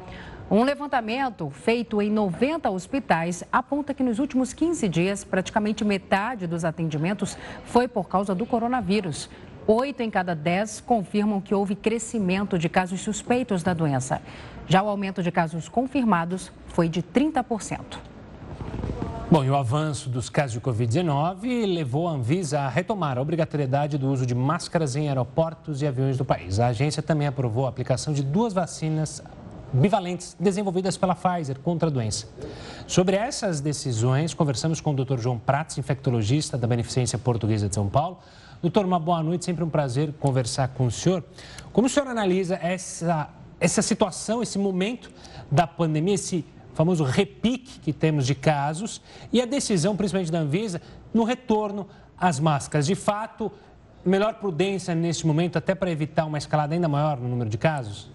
[0.51, 6.64] Um levantamento feito em 90 hospitais aponta que nos últimos 15 dias, praticamente metade dos
[6.64, 9.29] atendimentos foi por causa do coronavírus.
[9.66, 14.20] Oito em cada dez confirmam que houve crescimento de casos suspeitos da doença.
[14.68, 17.81] Já o aumento de casos confirmados foi de 30%.
[19.31, 23.96] Bom, e o avanço dos casos de Covid-19 levou a Anvisa a retomar a obrigatoriedade
[23.96, 26.61] do uso de máscaras em aeroportos e aviões do país.
[26.61, 29.22] A agência também aprovou a aplicação de duas vacinas
[29.72, 32.29] bivalentes desenvolvidas pela Pfizer contra a doença.
[32.87, 35.18] Sobre essas decisões, conversamos com o Dr.
[35.18, 38.18] João Prats, infectologista da Beneficência Portuguesa de São Paulo.
[38.64, 41.22] Doutor, uma boa noite, sempre um prazer conversar com o senhor.
[41.70, 43.29] Como o senhor analisa essa,
[43.61, 45.11] essa situação, esse momento
[45.53, 50.81] da pandemia, esse famoso repique que temos de casos e a decisão, principalmente da Anvisa,
[51.12, 52.87] no retorno às máscaras?
[52.87, 53.53] De fato,
[54.03, 58.09] melhor prudência nesse momento, até para evitar uma escalada ainda maior no número de casos?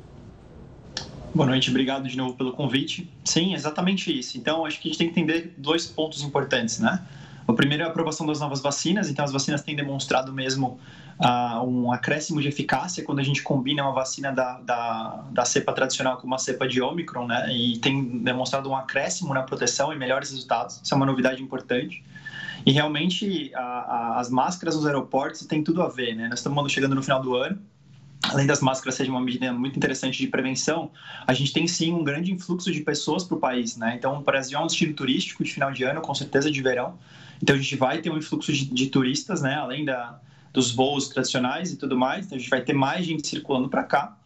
[1.31, 3.07] Boa noite, obrigado de novo pelo convite.
[3.23, 4.35] Sim, exatamente isso.
[4.35, 7.05] Então, acho que a gente tem que entender dois pontos importantes, né?
[7.49, 10.79] O primeiro é a aprovação das novas vacinas, então as vacinas têm demonstrado mesmo
[11.19, 15.73] uh, um acréscimo de eficácia quando a gente combina uma vacina da, da, da cepa
[15.73, 17.51] tradicional com uma cepa de Omicron, né?
[17.51, 20.79] E tem demonstrado um acréscimo na proteção e melhores resultados.
[20.83, 22.03] Isso é uma novidade importante.
[22.63, 26.27] E realmente a, a, as máscaras nos aeroportos têm tudo a ver, né?
[26.27, 27.59] Nós estamos chegando no final do ano
[28.27, 30.91] além das máscaras seja uma medida muito interessante de prevenção,
[31.25, 33.95] a gente tem sim um grande influxo de pessoas para o país, né?
[33.97, 36.97] Então, o Brasil é um destino turístico de final de ano, com certeza de verão.
[37.41, 39.55] Então, a gente vai ter um influxo de, de turistas, né?
[39.55, 40.19] Além da,
[40.53, 42.25] dos voos tradicionais e tudo mais.
[42.25, 44.17] Então, a gente vai ter mais gente circulando para cá,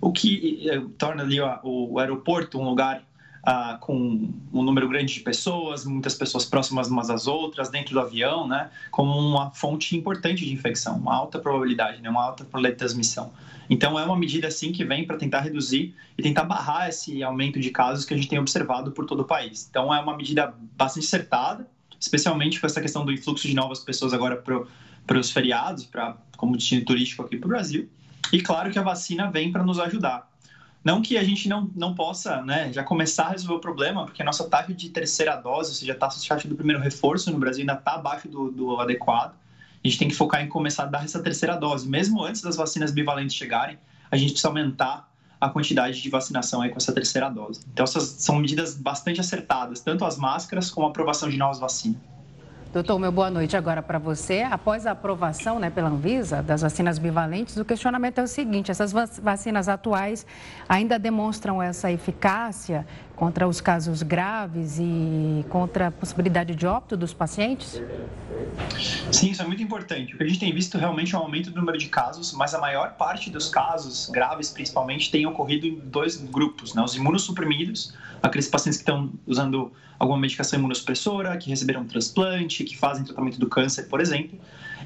[0.00, 3.04] o que eh, torna ali ó, o aeroporto um lugar
[3.44, 8.00] ah, com um número grande de pessoas, muitas pessoas próximas umas às outras, dentro do
[8.00, 12.74] avião, né, como uma fonte importante de infecção, uma alta probabilidade, né, uma alta probabilidade
[12.74, 13.32] de transmissão.
[13.70, 17.60] Então, é uma medida, assim, que vem para tentar reduzir e tentar barrar esse aumento
[17.60, 19.66] de casos que a gente tem observado por todo o país.
[19.70, 21.66] Então, é uma medida bastante acertada,
[22.00, 24.36] especialmente com essa questão do influxo de novas pessoas agora
[25.06, 27.88] para os feriados, pra, como destino turístico aqui para o Brasil.
[28.32, 30.28] E claro que a vacina vem para nos ajudar.
[30.84, 34.22] Não que a gente não, não possa né, já começar a resolver o problema, porque
[34.22, 37.62] a nossa taxa de terceira dose, ou seja, a taxa do primeiro reforço no Brasil
[37.62, 39.34] ainda está abaixo do, do adequado.
[39.84, 41.88] A gente tem que focar em começar a dar essa terceira dose.
[41.88, 43.78] Mesmo antes das vacinas bivalentes chegarem,
[44.10, 45.08] a gente precisa aumentar
[45.40, 47.60] a quantidade de vacinação aí com essa terceira dose.
[47.72, 52.17] Então, essas são medidas bastante acertadas, tanto as máscaras como a aprovação de novas vacinas.
[52.78, 54.42] Doutor, meu boa noite agora para você.
[54.42, 58.92] Após a aprovação né, pela Anvisa das vacinas bivalentes, o questionamento é o seguinte: essas
[59.20, 60.24] vacinas atuais
[60.68, 62.86] ainda demonstram essa eficácia
[63.16, 67.82] contra os casos graves e contra a possibilidade de óbito dos pacientes?
[69.10, 70.14] Sim, isso é muito importante.
[70.14, 72.54] O que a gente tem visto realmente é um aumento do número de casos, mas
[72.54, 76.82] a maior parte dos casos graves, principalmente, tem ocorrido em dois grupos: né?
[76.82, 82.76] os imunossuprimidos, aqueles pacientes que estão usando alguma medicação imunossupressora, que receberam um transplante, que
[82.76, 84.38] fazem tratamento do câncer, por exemplo.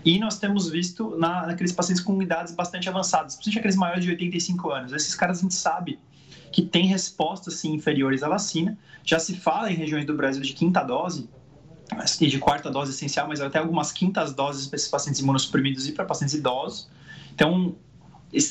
[0.04, 4.10] E nós temos visto na, naqueles pacientes com idades bastante avançadas, principalmente aqueles maiores de
[4.10, 4.92] 85 anos.
[4.92, 5.98] Esses caras a gente sabe
[6.50, 8.76] que têm respostas sim, inferiores à vacina.
[9.04, 11.28] Já se fala em regiões do Brasil de quinta dose
[12.20, 15.92] e de quarta dose essencial, mas até algumas quintas doses para esses pacientes imunossuprimidos e
[15.92, 16.88] para pacientes idosos.
[17.34, 17.76] Então,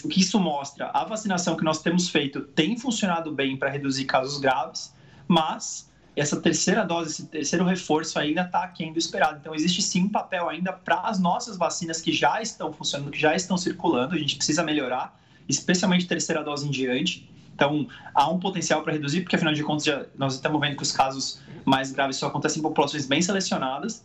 [0.03, 0.91] o que isso mostra?
[0.93, 4.93] A vacinação que nós temos feito tem funcionado bem para reduzir casos graves,
[5.27, 9.37] mas essa terceira dose, esse terceiro reforço ainda está aquém do esperado.
[9.39, 13.19] Então, existe sim um papel ainda para as nossas vacinas que já estão funcionando, que
[13.19, 14.15] já estão circulando.
[14.15, 17.29] A gente precisa melhorar, especialmente terceira dose em diante.
[17.55, 20.83] Então, há um potencial para reduzir, porque afinal de contas, já, nós estamos vendo que
[20.83, 24.03] os casos mais graves só acontecem em populações bem selecionadas.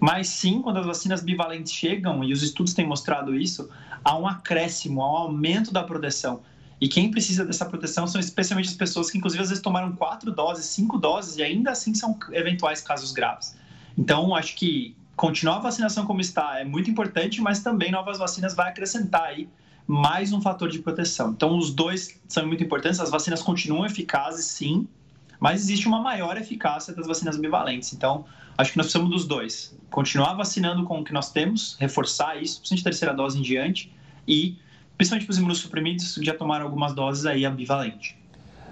[0.00, 3.68] Mas sim, quando as vacinas bivalentes chegam, e os estudos têm mostrado isso,
[4.04, 6.42] há um acréscimo, há um aumento da proteção.
[6.84, 10.30] E quem precisa dessa proteção são especialmente as pessoas que, inclusive, às vezes tomaram quatro
[10.30, 13.56] doses, cinco doses e ainda assim são eventuais casos graves.
[13.96, 18.54] Então, acho que continuar a vacinação como está é muito importante, mas também novas vacinas
[18.54, 19.48] vai acrescentar aí
[19.86, 21.30] mais um fator de proteção.
[21.30, 23.00] Então, os dois são muito importantes.
[23.00, 24.86] As vacinas continuam eficazes, sim,
[25.40, 27.94] mas existe uma maior eficácia das vacinas bivalentes.
[27.94, 28.26] Então,
[28.58, 29.74] acho que nós precisamos dos dois.
[29.90, 33.90] Continuar vacinando com o que nós temos, reforçar isso, principalmente terceira dose em diante,
[34.28, 34.58] e
[34.96, 38.16] principalmente para os imunossuprimidos que já tomaram algumas doses aí, a bivalente.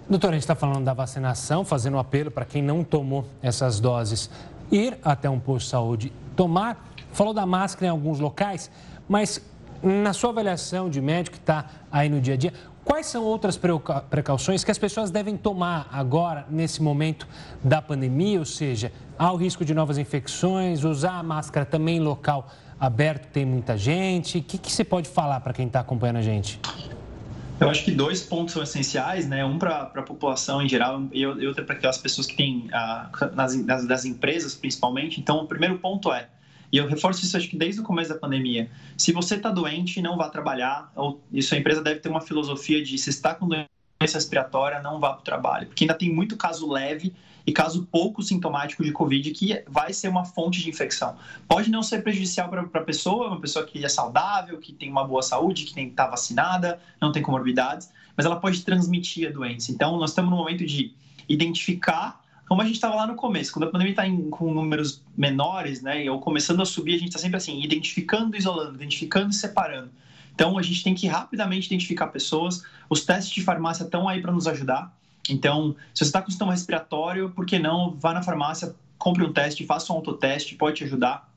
[0.08, 3.80] Doutor, a gente está falando da vacinação, fazendo um apelo para quem não tomou essas
[3.80, 4.28] doses,
[4.70, 6.88] ir até um posto de saúde, tomar.
[7.12, 8.70] Falou da máscara em alguns locais,
[9.08, 9.40] mas
[9.82, 12.52] na sua avaliação de médico que está aí no dia a dia,
[12.84, 13.58] quais são outras
[14.10, 17.26] precauções que as pessoas devem tomar agora, nesse momento
[17.62, 18.38] da pandemia?
[18.38, 22.48] Ou seja, há o risco de novas infecções, usar a máscara também local
[22.82, 24.38] aberto tem muita gente?
[24.38, 26.58] O que, que você pode falar para quem está acompanhando a gente?
[27.60, 29.44] Eu acho que dois pontos são essenciais, né?
[29.44, 33.54] Um para a população em geral e outro para aquelas pessoas que têm, ah, nas,
[33.64, 35.20] nas, das empresas principalmente.
[35.20, 36.28] Então, o primeiro ponto é,
[36.72, 38.68] e eu reforço isso acho que desde o começo da pandemia,
[38.98, 42.82] se você está doente, não vá trabalhar, ou, e sua empresa deve ter uma filosofia
[42.82, 43.68] de se está com doença
[44.00, 47.14] respiratória, não vá para o trabalho, porque ainda tem muito caso leve
[47.46, 51.16] e caso pouco sintomático de Covid, que vai ser uma fonte de infecção.
[51.48, 55.04] Pode não ser prejudicial para a pessoa, uma pessoa que é saudável, que tem uma
[55.04, 59.72] boa saúde, que está vacinada, não tem comorbidades, mas ela pode transmitir a doença.
[59.72, 60.94] Então, nós estamos no momento de
[61.28, 65.80] identificar como a gente estava lá no começo, quando a pandemia está com números menores,
[65.80, 69.90] né, ou começando a subir, a gente está sempre assim, identificando, isolando, identificando e separando.
[70.34, 72.62] Então, a gente tem que rapidamente identificar pessoas.
[72.90, 74.94] Os testes de farmácia estão aí para nos ajudar.
[75.28, 79.32] Então, se você está com sintoma respiratório, por que não vá na farmácia, compre um
[79.32, 81.30] teste, faça um autoteste, pode te ajudar.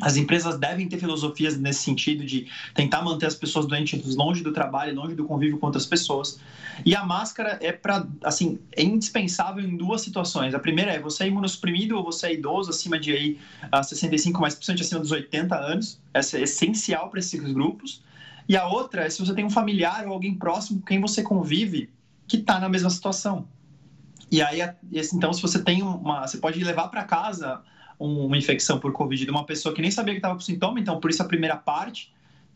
[0.00, 4.52] As empresas devem ter filosofias nesse sentido de tentar manter as pessoas doentes longe do
[4.52, 6.38] trabalho, longe do convívio com outras pessoas.
[6.84, 10.54] E a máscara é para, assim, é indispensável em duas situações.
[10.54, 13.38] A primeira é você é imunossuprimido ou você é idoso acima de aí,
[13.74, 15.98] uh, 65, mas principalmente acima dos 80 anos.
[16.12, 18.02] Essa é essencial para esses grupos.
[18.46, 21.22] E a outra é se você tem um familiar ou alguém próximo com quem você
[21.22, 21.88] convive
[22.26, 23.48] que está na mesma situação.
[24.30, 24.60] E aí,
[24.92, 26.26] então, se você tem uma.
[26.26, 27.62] Você pode levar para casa
[27.98, 31.00] uma infecção por Covid de uma pessoa que nem sabia que estava com sintoma, então,
[31.00, 32.12] por isso a primeira parte,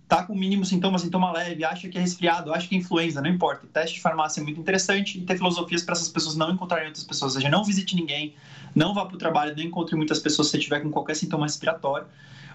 [0.07, 3.31] tá com mínimo sintoma, sintoma leve, acha que é resfriado, acha que é influenza, não
[3.31, 3.67] importa.
[3.73, 7.05] Teste de farmácia é muito interessante e ter filosofias para essas pessoas não encontrarem outras
[7.05, 8.35] pessoas, ou seja, não visite ninguém,
[8.75, 12.09] não vá para o trabalho, não encontre muitas pessoas se tiver com qualquer sintoma respiratório.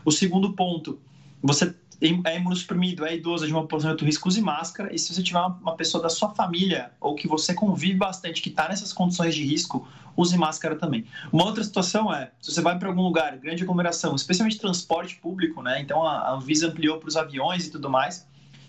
[0.03, 0.99] O segundo ponto,
[1.45, 4.93] você é imunossuprimido, é idoso, é de uma posição de alto risco, use máscara.
[4.93, 8.49] E se você tiver uma pessoa da sua família ou que você convive bastante, que
[8.49, 9.87] está nessas condições de risco,
[10.17, 11.05] use máscara também.
[11.31, 15.61] Uma outra situação é, se você vai para algum lugar, grande aglomeração, especialmente transporte público,
[15.61, 15.81] né?
[15.81, 18.27] Então a Anvisa ampliou para os aviões e tudo mais,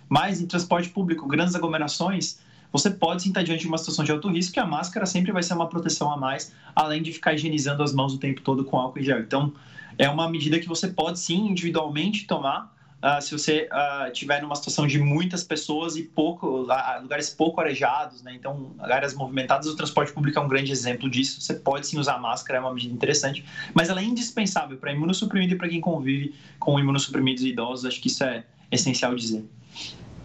[0.08, 2.38] mas em transporte público, grandes aglomerações,
[2.72, 5.32] você pode sim estar diante de uma situação de alto risco e a máscara sempre
[5.32, 8.64] vai ser uma proteção a mais, além de ficar higienizando as mãos o tempo todo
[8.64, 9.20] com álcool em gel.
[9.20, 9.52] Então,
[9.98, 14.54] é uma medida que você pode sim individualmente tomar uh, se você uh, tiver numa
[14.54, 18.34] situação de muitas pessoas e pouco uh, lugares pouco arejados, né?
[18.34, 21.40] Então, áreas movimentadas, o transporte público é um grande exemplo disso.
[21.40, 23.44] Você pode sim usar máscara, é uma medida interessante,
[23.74, 27.84] mas ela é indispensável para imunossuprimido e para quem convive com imunossuprimidos e idosos.
[27.86, 29.44] Acho que isso é essencial dizer.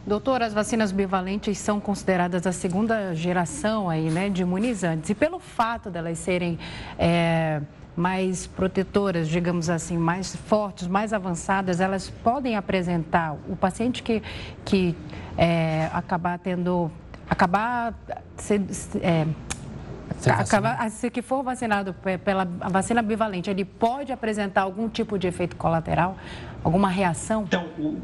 [0.05, 5.11] Doutor, as vacinas bivalentes são consideradas a segunda geração aí, né, de imunizantes.
[5.11, 6.57] E pelo fato delas serem
[6.97, 7.61] é
[7.95, 14.23] mais protetoras, digamos assim, mais fortes, mais avançadas, elas podem apresentar o paciente que,
[14.63, 14.95] que
[15.37, 16.89] é, acabar tendo,
[17.29, 17.93] acabar
[18.37, 18.61] se,
[19.01, 19.27] é,
[20.29, 25.55] Acaba, se que for vacinado pela vacina bivalente, ele pode apresentar algum tipo de efeito
[25.55, 26.17] colateral,
[26.63, 27.43] alguma reação?
[27.43, 27.97] Então, o,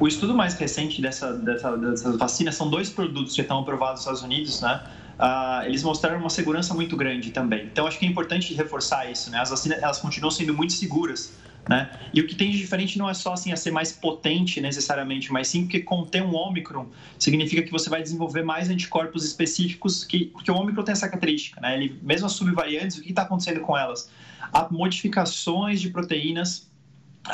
[0.00, 4.00] o estudo mais recente dessa, dessa, dessas vacinas são dois produtos que estão aprovados nos
[4.00, 4.82] Estados Unidos, né?
[5.18, 7.66] Uh, eles mostraram uma segurança muito grande também.
[7.66, 9.40] Então, acho que é importante reforçar isso, né?
[9.40, 11.36] As vacinas, elas continuam sendo muito seguras,
[11.68, 11.90] né?
[12.14, 15.32] E o que tem de diferente não é só assim a ser mais potente necessariamente,
[15.32, 16.86] mas sim que conter um Ômicron
[17.18, 21.60] significa que você vai desenvolver mais anticorpos específicos, que, porque o Ômicron tem essa característica,
[21.60, 21.74] né?
[21.74, 24.08] Ele, mesmo as subvariantes, o que está acontecendo com elas?
[24.52, 26.68] Há modificações de proteínas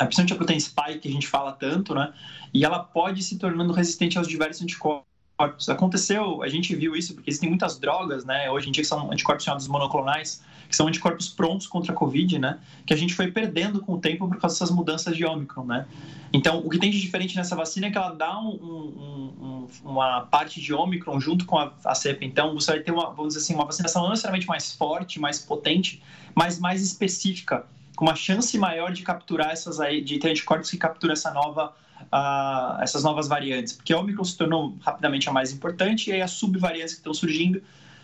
[0.03, 2.11] principalmente a proteína spike que a gente fala tanto, né?
[2.53, 5.14] E ela pode se tornando resistente aos diversos anticorpos.
[5.37, 8.49] Aconteceu, a gente viu isso porque existem muitas drogas, né?
[8.49, 12.39] Hoje em dia que são anticorpos chamados monoclonais, que são anticorpos prontos contra a Covid,
[12.39, 12.59] né?
[12.85, 15.87] Que a gente foi perdendo com o tempo por causa dessas mudanças de Omicron, né?
[16.31, 19.67] Então, o que tem de diferente nessa vacina é que ela dá um, um, um,
[19.83, 22.23] uma parte de Omicron junto com a, a cepa.
[22.23, 25.39] Então, você vai ter uma, vamos dizer assim, uma vacinação não necessariamente mais forte, mais
[25.39, 26.01] potente,
[26.33, 27.65] mas mais específica
[27.95, 31.73] com uma chance maior de capturar essas aí, de ter anticorpos que capturam essa nova,
[32.03, 36.21] uh, essas novas variantes, porque a Omicron se tornou rapidamente a mais importante e aí
[36.21, 37.61] as subvariantes que estão surgindo,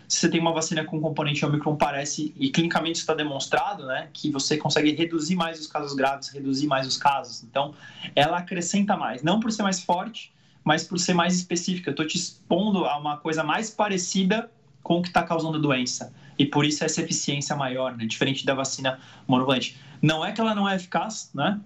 [0.08, 4.30] se você tem uma vacina com componente Omicron, parece, e clinicamente está demonstrado, né, que
[4.30, 7.42] você consegue reduzir mais os casos graves, reduzir mais os casos.
[7.42, 7.74] Então,
[8.14, 10.32] ela acrescenta mais, não por ser mais forte,
[10.62, 11.90] mas por ser mais específica.
[11.90, 14.50] Eu estou te expondo a uma coisa mais parecida
[14.82, 18.04] com o que está causando a doença e por isso essa eficiência maior, né?
[18.04, 19.76] diferente da vacina monovalente.
[20.00, 21.60] Não é que ela não é eficaz, né?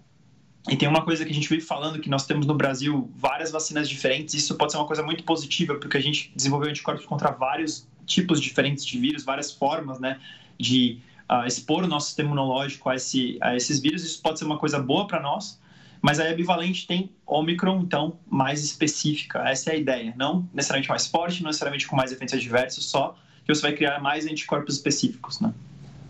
[0.68, 3.50] E tem uma coisa que a gente vive falando que nós temos no Brasil várias
[3.52, 4.34] vacinas diferentes.
[4.34, 8.40] Isso pode ser uma coisa muito positiva, porque a gente desenvolveu anticorpos contra vários tipos
[8.40, 10.20] diferentes de vírus, várias formas, né,
[10.58, 10.98] de
[11.30, 14.04] uh, expor o nosso sistema imunológico a, esse, a esses vírus.
[14.04, 15.60] Isso pode ser uma coisa boa para nós,
[16.02, 19.48] mas a bivalente tem Omicron, então, mais específica.
[19.48, 20.14] Essa é a ideia.
[20.16, 24.00] Não necessariamente mais forte, não necessariamente com mais efeitos adversos, só que você vai criar
[24.00, 25.54] mais anticorpos específicos, né?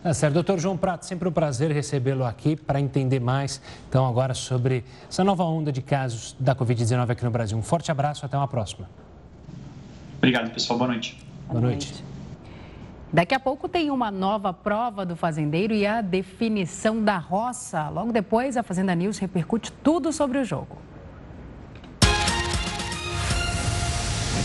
[0.07, 0.35] É certo.
[0.35, 5.25] Doutor João Prato, sempre um prazer recebê-lo aqui para entender mais, então, agora sobre essa
[5.25, 7.59] nova onda de casos da Covid-19 aqui no Brasil.
[7.59, 8.89] Um forte abraço, até uma próxima.
[10.19, 10.79] Obrigado, pessoal.
[10.79, 11.19] Boa noite.
[11.49, 12.05] Boa noite.
[13.13, 17.89] Daqui a pouco tem uma nova prova do fazendeiro e a definição da roça.
[17.89, 20.86] Logo depois, a Fazenda News repercute tudo sobre o jogo.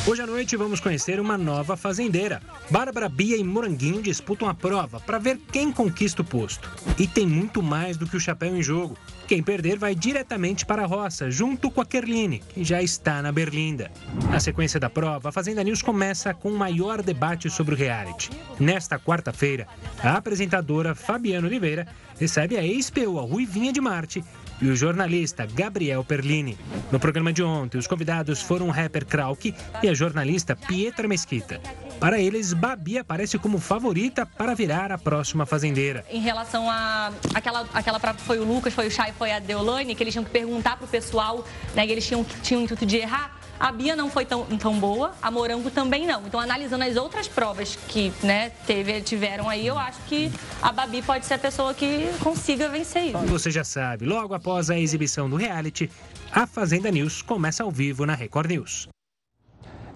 [0.07, 2.41] Hoje à noite vamos conhecer uma nova fazendeira.
[2.71, 6.67] Bárbara Bia e Moranguinho disputam a prova para ver quem conquista o posto.
[6.97, 8.97] E tem muito mais do que o chapéu em jogo.
[9.27, 13.31] Quem perder vai diretamente para a roça, junto com a Kerline, que já está na
[13.31, 13.91] Berlinda.
[14.31, 18.31] Na sequência da prova, a Fazenda News começa com o maior debate sobre o reality.
[18.59, 19.67] Nesta quarta-feira,
[20.03, 21.87] a apresentadora Fabiana Oliveira
[22.19, 24.23] recebe a ex-PO, Ruivinha de Marte,
[24.61, 26.57] e o jornalista Gabriel Perlini.
[26.91, 31.59] No programa de ontem, os convidados foram o rapper Krauk e a jornalista Pietra Mesquita.
[31.99, 36.03] Para eles, Babi aparece como favorita para virar a próxima fazendeira.
[36.09, 39.93] Em relação a aquela, aquela que foi o Lucas, foi o Chay, foi a Deolane,
[39.95, 41.45] que eles tinham que perguntar para o pessoal,
[41.75, 43.40] né, que eles tinham, tinham o intuito de errar.
[43.61, 46.25] A Bia não foi tão, tão boa, a Morango também não.
[46.25, 51.03] Então, analisando as outras provas que né, teve, tiveram aí, eu acho que a Babi
[51.03, 53.19] pode ser a pessoa que consiga vencer isso.
[53.27, 55.91] Você já sabe, logo após a exibição do reality,
[56.31, 58.89] a Fazenda News começa ao vivo na Record News.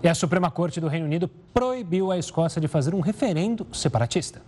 [0.03, 4.43] E a Suprema Corte do Reino Unido proibiu a Escócia de fazer um referendo separatista.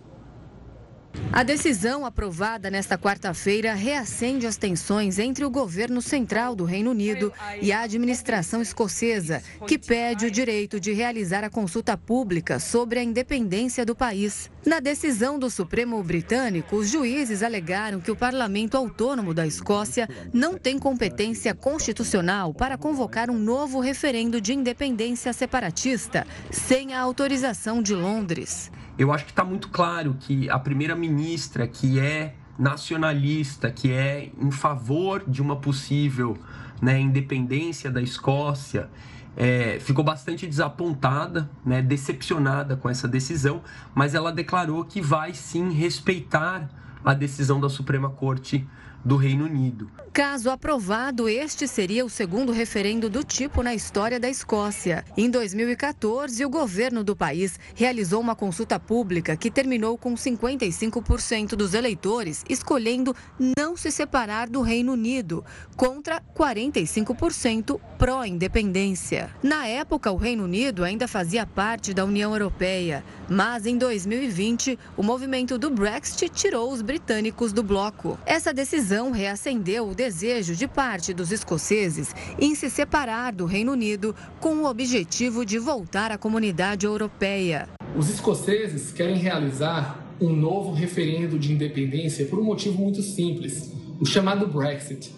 [1.32, 7.32] A decisão aprovada nesta quarta-feira reacende as tensões entre o governo central do Reino Unido
[7.62, 13.04] e a administração escocesa, que pede o direito de realizar a consulta pública sobre a
[13.04, 14.50] independência do país.
[14.66, 20.58] Na decisão do Supremo Britânico, os juízes alegaram que o Parlamento Autônomo da Escócia não
[20.58, 27.94] tem competência constitucional para convocar um novo referendo de independência separatista sem a autorização de
[27.94, 34.32] Londres eu acho que está muito claro que a primeira-ministra, que é nacionalista, que é
[34.40, 36.38] em favor de uma possível
[36.82, 38.90] né, independência da Escócia,
[39.36, 43.62] é, ficou bastante desapontada, né, decepcionada com essa decisão,
[43.94, 46.68] mas ela declarou que vai sim respeitar
[47.06, 48.68] a decisão da Suprema Corte
[49.06, 49.90] do Reino Unido.
[50.18, 55.06] Caso aprovado, este seria o segundo referendo do tipo na história da Escócia.
[55.16, 61.76] Em 2014, o governo do país realizou uma consulta pública que terminou com 55% dos
[61.76, 63.16] eleitores escolhendo
[63.60, 65.46] não se separar do Reino Unido,
[65.76, 69.30] contra 45% pró-independência.
[69.44, 75.04] Na época, o Reino Unido ainda fazia parte da União Europeia, mas em 2020, o
[75.04, 78.18] movimento do Brexit tirou os britânicos do bloco.
[78.26, 84.16] Essa decisão reacendeu o desejo de parte dos escoceses em se separar do Reino Unido
[84.40, 87.68] com o objetivo de voltar à comunidade europeia.
[87.94, 94.06] os escoceses querem realizar um novo referendo de independência por um motivo muito simples, o
[94.06, 95.12] chamado Brexit.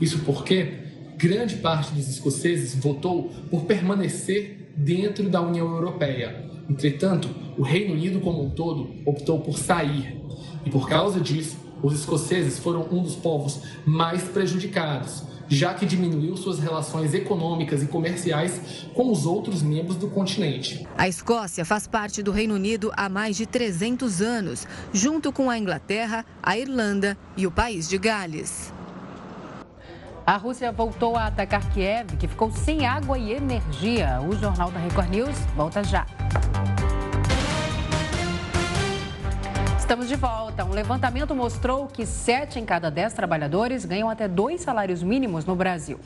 [0.00, 0.78] Isso porque
[1.16, 6.48] grande parte dos escoceses votou por permanecer dentro da União Europeia.
[6.70, 7.28] Entretanto,
[7.58, 10.20] o Reino Unido como um todo optou por sair.
[10.64, 16.36] E por causa disso, os escoceses foram um dos povos mais prejudicados, já que diminuiu
[16.36, 20.86] suas relações econômicas e comerciais com os outros membros do continente.
[20.96, 25.58] A Escócia faz parte do Reino Unido há mais de 300 anos, junto com a
[25.58, 28.72] Inglaterra, a Irlanda e o país de Gales.
[30.26, 34.20] A Rússia voltou a atacar Kiev, que ficou sem água e energia.
[34.20, 36.04] O Jornal da Record News volta já.
[39.86, 40.64] Estamos de volta.
[40.64, 45.54] Um levantamento mostrou que sete em cada dez trabalhadores ganham até dois salários mínimos no
[45.54, 46.00] Brasil.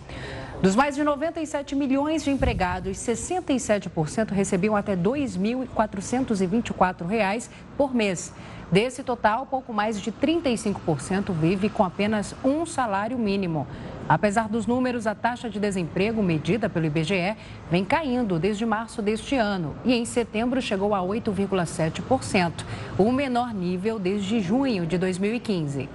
[0.61, 8.35] Dos mais de 97 milhões de empregados, 67% recebiam até R$ 2.424 por mês.
[8.71, 13.67] Desse total, pouco mais de 35% vive com apenas um salário mínimo.
[14.09, 17.37] Apesar dos números, a taxa de desemprego medida pelo IBGE
[17.69, 22.65] vem caindo desde março deste ano e em setembro chegou a 8,7%,
[22.97, 25.89] o menor nível desde junho de 2015.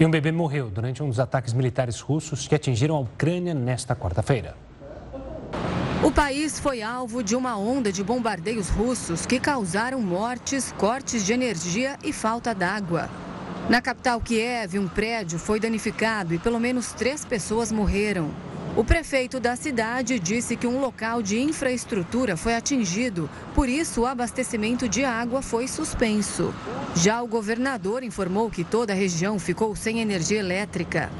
[0.00, 3.94] E um bebê morreu durante um dos ataques militares russos que atingiram a Ucrânia nesta
[3.94, 4.56] quarta-feira.
[6.04, 11.32] O país foi alvo de uma onda de bombardeios russos que causaram mortes, cortes de
[11.32, 13.08] energia e falta d'água.
[13.70, 18.34] Na capital Kiev, um prédio foi danificado e pelo menos três pessoas morreram.
[18.76, 24.06] O prefeito da cidade disse que um local de infraestrutura foi atingido, por isso o
[24.06, 26.52] abastecimento de água foi suspenso.
[26.96, 31.10] Já o governador informou que toda a região ficou sem energia elétrica.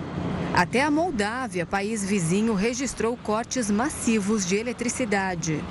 [0.55, 5.64] Até a Moldávia, país vizinho, registrou cortes massivos de eletricidade.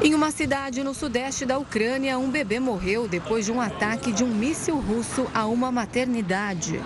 [0.00, 4.22] Em uma cidade no sudeste da Ucrânia, um bebê morreu depois de um ataque de
[4.22, 6.80] um míssil russo a uma maternidade.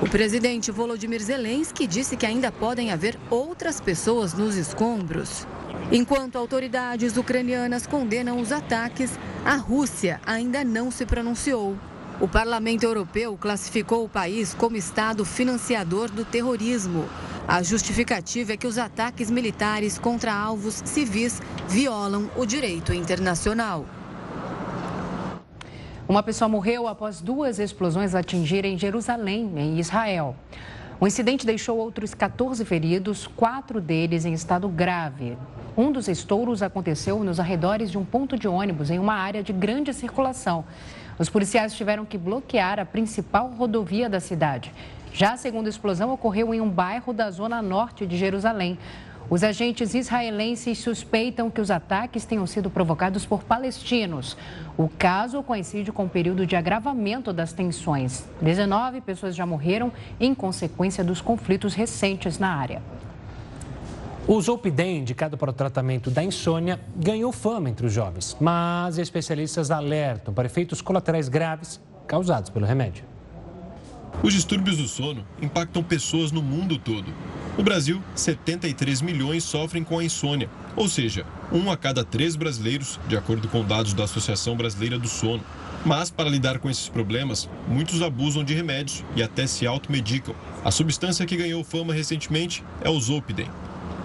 [0.00, 5.46] O presidente Volodymyr Zelensky disse que ainda podem haver outras pessoas nos escombros.
[5.92, 11.76] Enquanto autoridades ucranianas condenam os ataques, a Rússia ainda não se pronunciou.
[12.20, 17.06] O Parlamento Europeu classificou o país como Estado financiador do terrorismo.
[17.46, 23.84] A justificativa é que os ataques militares contra alvos civis violam o direito internacional.
[26.08, 30.36] Uma pessoa morreu após duas explosões atingirem Jerusalém, em Israel.
[31.00, 35.36] O incidente deixou outros 14 feridos, quatro deles em estado grave.
[35.76, 39.52] Um dos estouros aconteceu nos arredores de um ponto de ônibus em uma área de
[39.52, 40.64] grande circulação.
[41.18, 44.72] Os policiais tiveram que bloquear a principal rodovia da cidade.
[45.12, 48.76] Já a segunda explosão ocorreu em um bairro da zona norte de Jerusalém.
[49.30, 54.36] Os agentes israelenses suspeitam que os ataques tenham sido provocados por palestinos.
[54.76, 58.28] O caso coincide com o período de agravamento das tensões.
[58.42, 62.82] 19 pessoas já morreram em consequência dos conflitos recentes na área.
[64.26, 69.70] O Zolpidem, indicado para o tratamento da insônia, ganhou fama entre os jovens, mas especialistas
[69.70, 73.04] alertam para efeitos colaterais graves causados pelo remédio.
[74.22, 77.12] Os distúrbios do sono impactam pessoas no mundo todo.
[77.58, 82.98] No Brasil, 73 milhões sofrem com a insônia, ou seja, um a cada três brasileiros,
[83.06, 85.44] de acordo com dados da Associação Brasileira do Sono.
[85.84, 90.34] Mas, para lidar com esses problemas, muitos abusam de remédios e até se automedicam.
[90.64, 93.50] A substância que ganhou fama recentemente é o Zolpidem,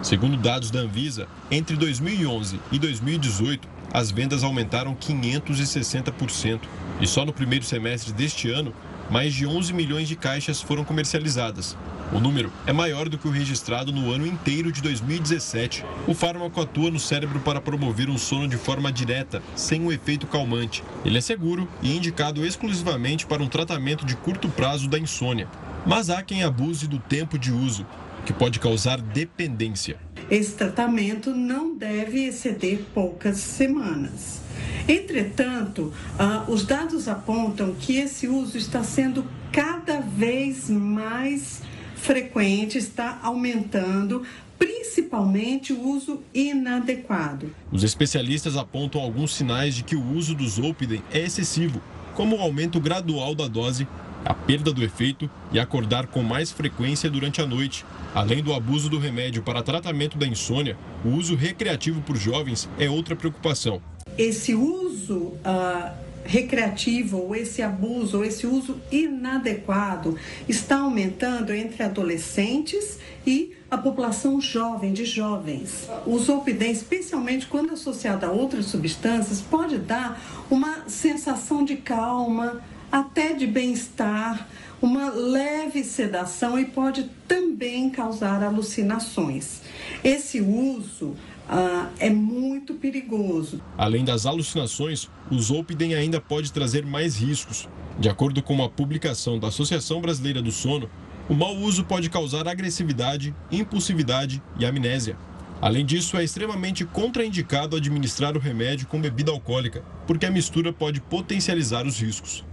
[0.01, 6.61] Segundo dados da Anvisa, entre 2011 e 2018, as vendas aumentaram 560%.
[7.01, 8.73] E só no primeiro semestre deste ano,
[9.09, 11.75] mais de 11 milhões de caixas foram comercializadas.
[12.13, 15.83] O número é maior do que o registrado no ano inteiro de 2017.
[16.07, 20.27] O fármaco atua no cérebro para promover um sono de forma direta, sem um efeito
[20.27, 20.81] calmante.
[21.03, 25.47] Ele é seguro e indicado exclusivamente para um tratamento de curto prazo da insônia.
[25.85, 27.85] Mas há quem abuse do tempo de uso
[28.29, 29.97] que pode causar dependência.
[30.29, 34.41] Esse tratamento não deve exceder poucas semanas.
[34.87, 41.63] Entretanto, uh, os dados apontam que esse uso está sendo cada vez mais
[41.95, 44.21] frequente, está aumentando,
[44.59, 47.49] principalmente o uso inadequado.
[47.71, 51.81] Os especialistas apontam alguns sinais de que o uso do Zolpidem é excessivo,
[52.13, 53.87] como o aumento gradual da dose
[54.23, 57.85] a perda do efeito e acordar com mais frequência durante a noite.
[58.13, 62.89] Além do abuso do remédio para tratamento da insônia, o uso recreativo por jovens é
[62.89, 63.81] outra preocupação.
[64.17, 65.91] Esse uso uh,
[66.23, 74.41] recreativo, ou esse abuso, ou esse uso inadequado está aumentando entre adolescentes e a população
[74.41, 75.87] jovem, de jovens.
[76.05, 83.33] O zolpidem, especialmente quando associado a outras substâncias, pode dar uma sensação de calma, até
[83.33, 84.47] de bem-estar,
[84.81, 89.61] uma leve sedação e pode também causar alucinações.
[90.03, 91.15] Esse uso
[91.47, 93.61] ah, é muito perigoso.
[93.77, 97.67] Além das alucinações, o Zolpidem ainda pode trazer mais riscos.
[97.99, 100.89] De acordo com uma publicação da Associação Brasileira do Sono,
[101.27, 105.17] o mau uso pode causar agressividade, impulsividade e amnésia.
[105.61, 111.01] Além disso, é extremamente contraindicado administrar o remédio com bebida alcoólica, porque a mistura pode
[111.01, 112.45] potencializar os riscos.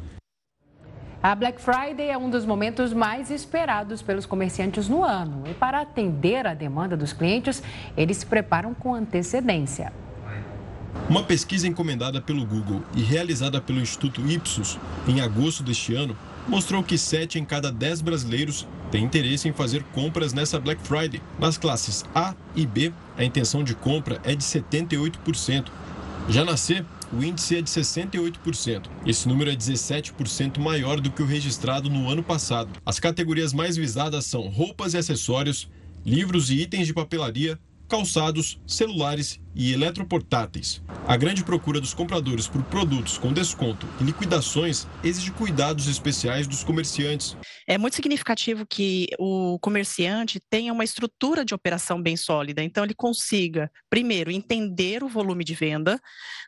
[1.26, 5.42] A Black Friday é um dos momentos mais esperados pelos comerciantes no ano.
[5.44, 7.60] E para atender a demanda dos clientes,
[7.96, 9.92] eles se preparam com antecedência.
[11.10, 16.16] Uma pesquisa encomendada pelo Google e realizada pelo Instituto Ipsos em agosto deste ano
[16.46, 21.20] mostrou que 7 em cada 10 brasileiros têm interesse em fazer compras nessa Black Friday.
[21.40, 25.66] Nas classes A e B, a intenção de compra é de 78%.
[26.28, 28.86] Já na C, o índice é de 68%.
[29.06, 32.70] Esse número é 17% maior do que o registrado no ano passado.
[32.84, 35.68] As categorias mais visadas são roupas e acessórios,
[36.04, 37.58] livros e itens de papelaria,
[37.88, 40.82] calçados, celulares e eletroportáteis.
[41.06, 46.62] A grande procura dos compradores por produtos com desconto e liquidações exige cuidados especiais dos
[46.62, 47.36] comerciantes.
[47.66, 52.94] É muito significativo que o comerciante tenha uma estrutura de operação bem sólida, então ele
[52.94, 55.98] consiga, primeiro, entender o volume de venda,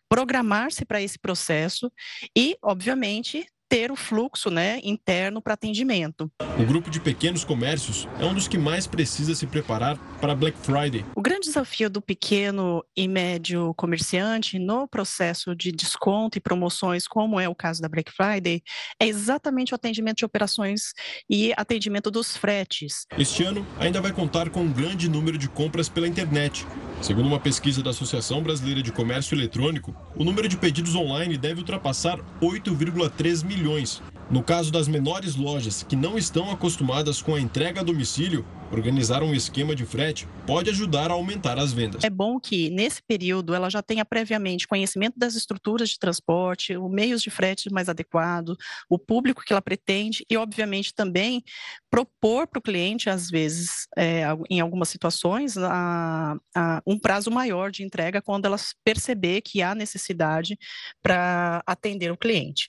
[0.08, 1.90] programar-se para esse processo
[2.36, 6.30] e, obviamente, ter o fluxo né, interno para atendimento.
[6.58, 10.56] O grupo de pequenos comércios é um dos que mais precisa se preparar para Black
[10.58, 11.04] Friday.
[11.14, 17.38] O grande desafio do pequeno e médio comerciante no processo de desconto e promoções, como
[17.38, 18.62] é o caso da Black Friday,
[18.98, 20.92] é exatamente o atendimento de operações
[21.28, 23.06] e atendimento dos fretes.
[23.18, 26.66] Este ano ainda vai contar com um grande número de compras pela internet.
[27.02, 31.60] Segundo uma pesquisa da Associação Brasileira de Comércio Eletrônico, o número de pedidos online deve
[31.60, 34.00] ultrapassar 8,3 milhões milhões.
[34.30, 39.22] No caso das menores lojas que não estão acostumadas com a entrega a domicílio, organizar
[39.22, 42.04] um esquema de frete pode ajudar a aumentar as vendas.
[42.04, 46.90] É bom que, nesse período, ela já tenha previamente conhecimento das estruturas de transporte, os
[46.90, 48.54] meios de frete mais adequado,
[48.90, 51.42] o público que ela pretende e, obviamente, também
[51.90, 57.70] propor para o cliente, às vezes, é, em algumas situações, a, a, um prazo maior
[57.70, 60.58] de entrega quando ela perceber que há necessidade
[61.02, 62.68] para atender o cliente.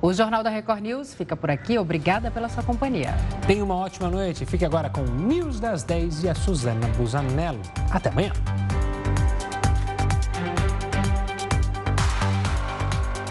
[0.00, 1.76] O Jornal da Record News fica por aqui.
[1.78, 3.14] Obrigada pela sua companhia.
[3.46, 4.46] Tenha uma ótima noite.
[4.46, 7.60] Fique agora com o News das 10 e a Suzana Busanello.
[7.90, 8.32] Até amanhã.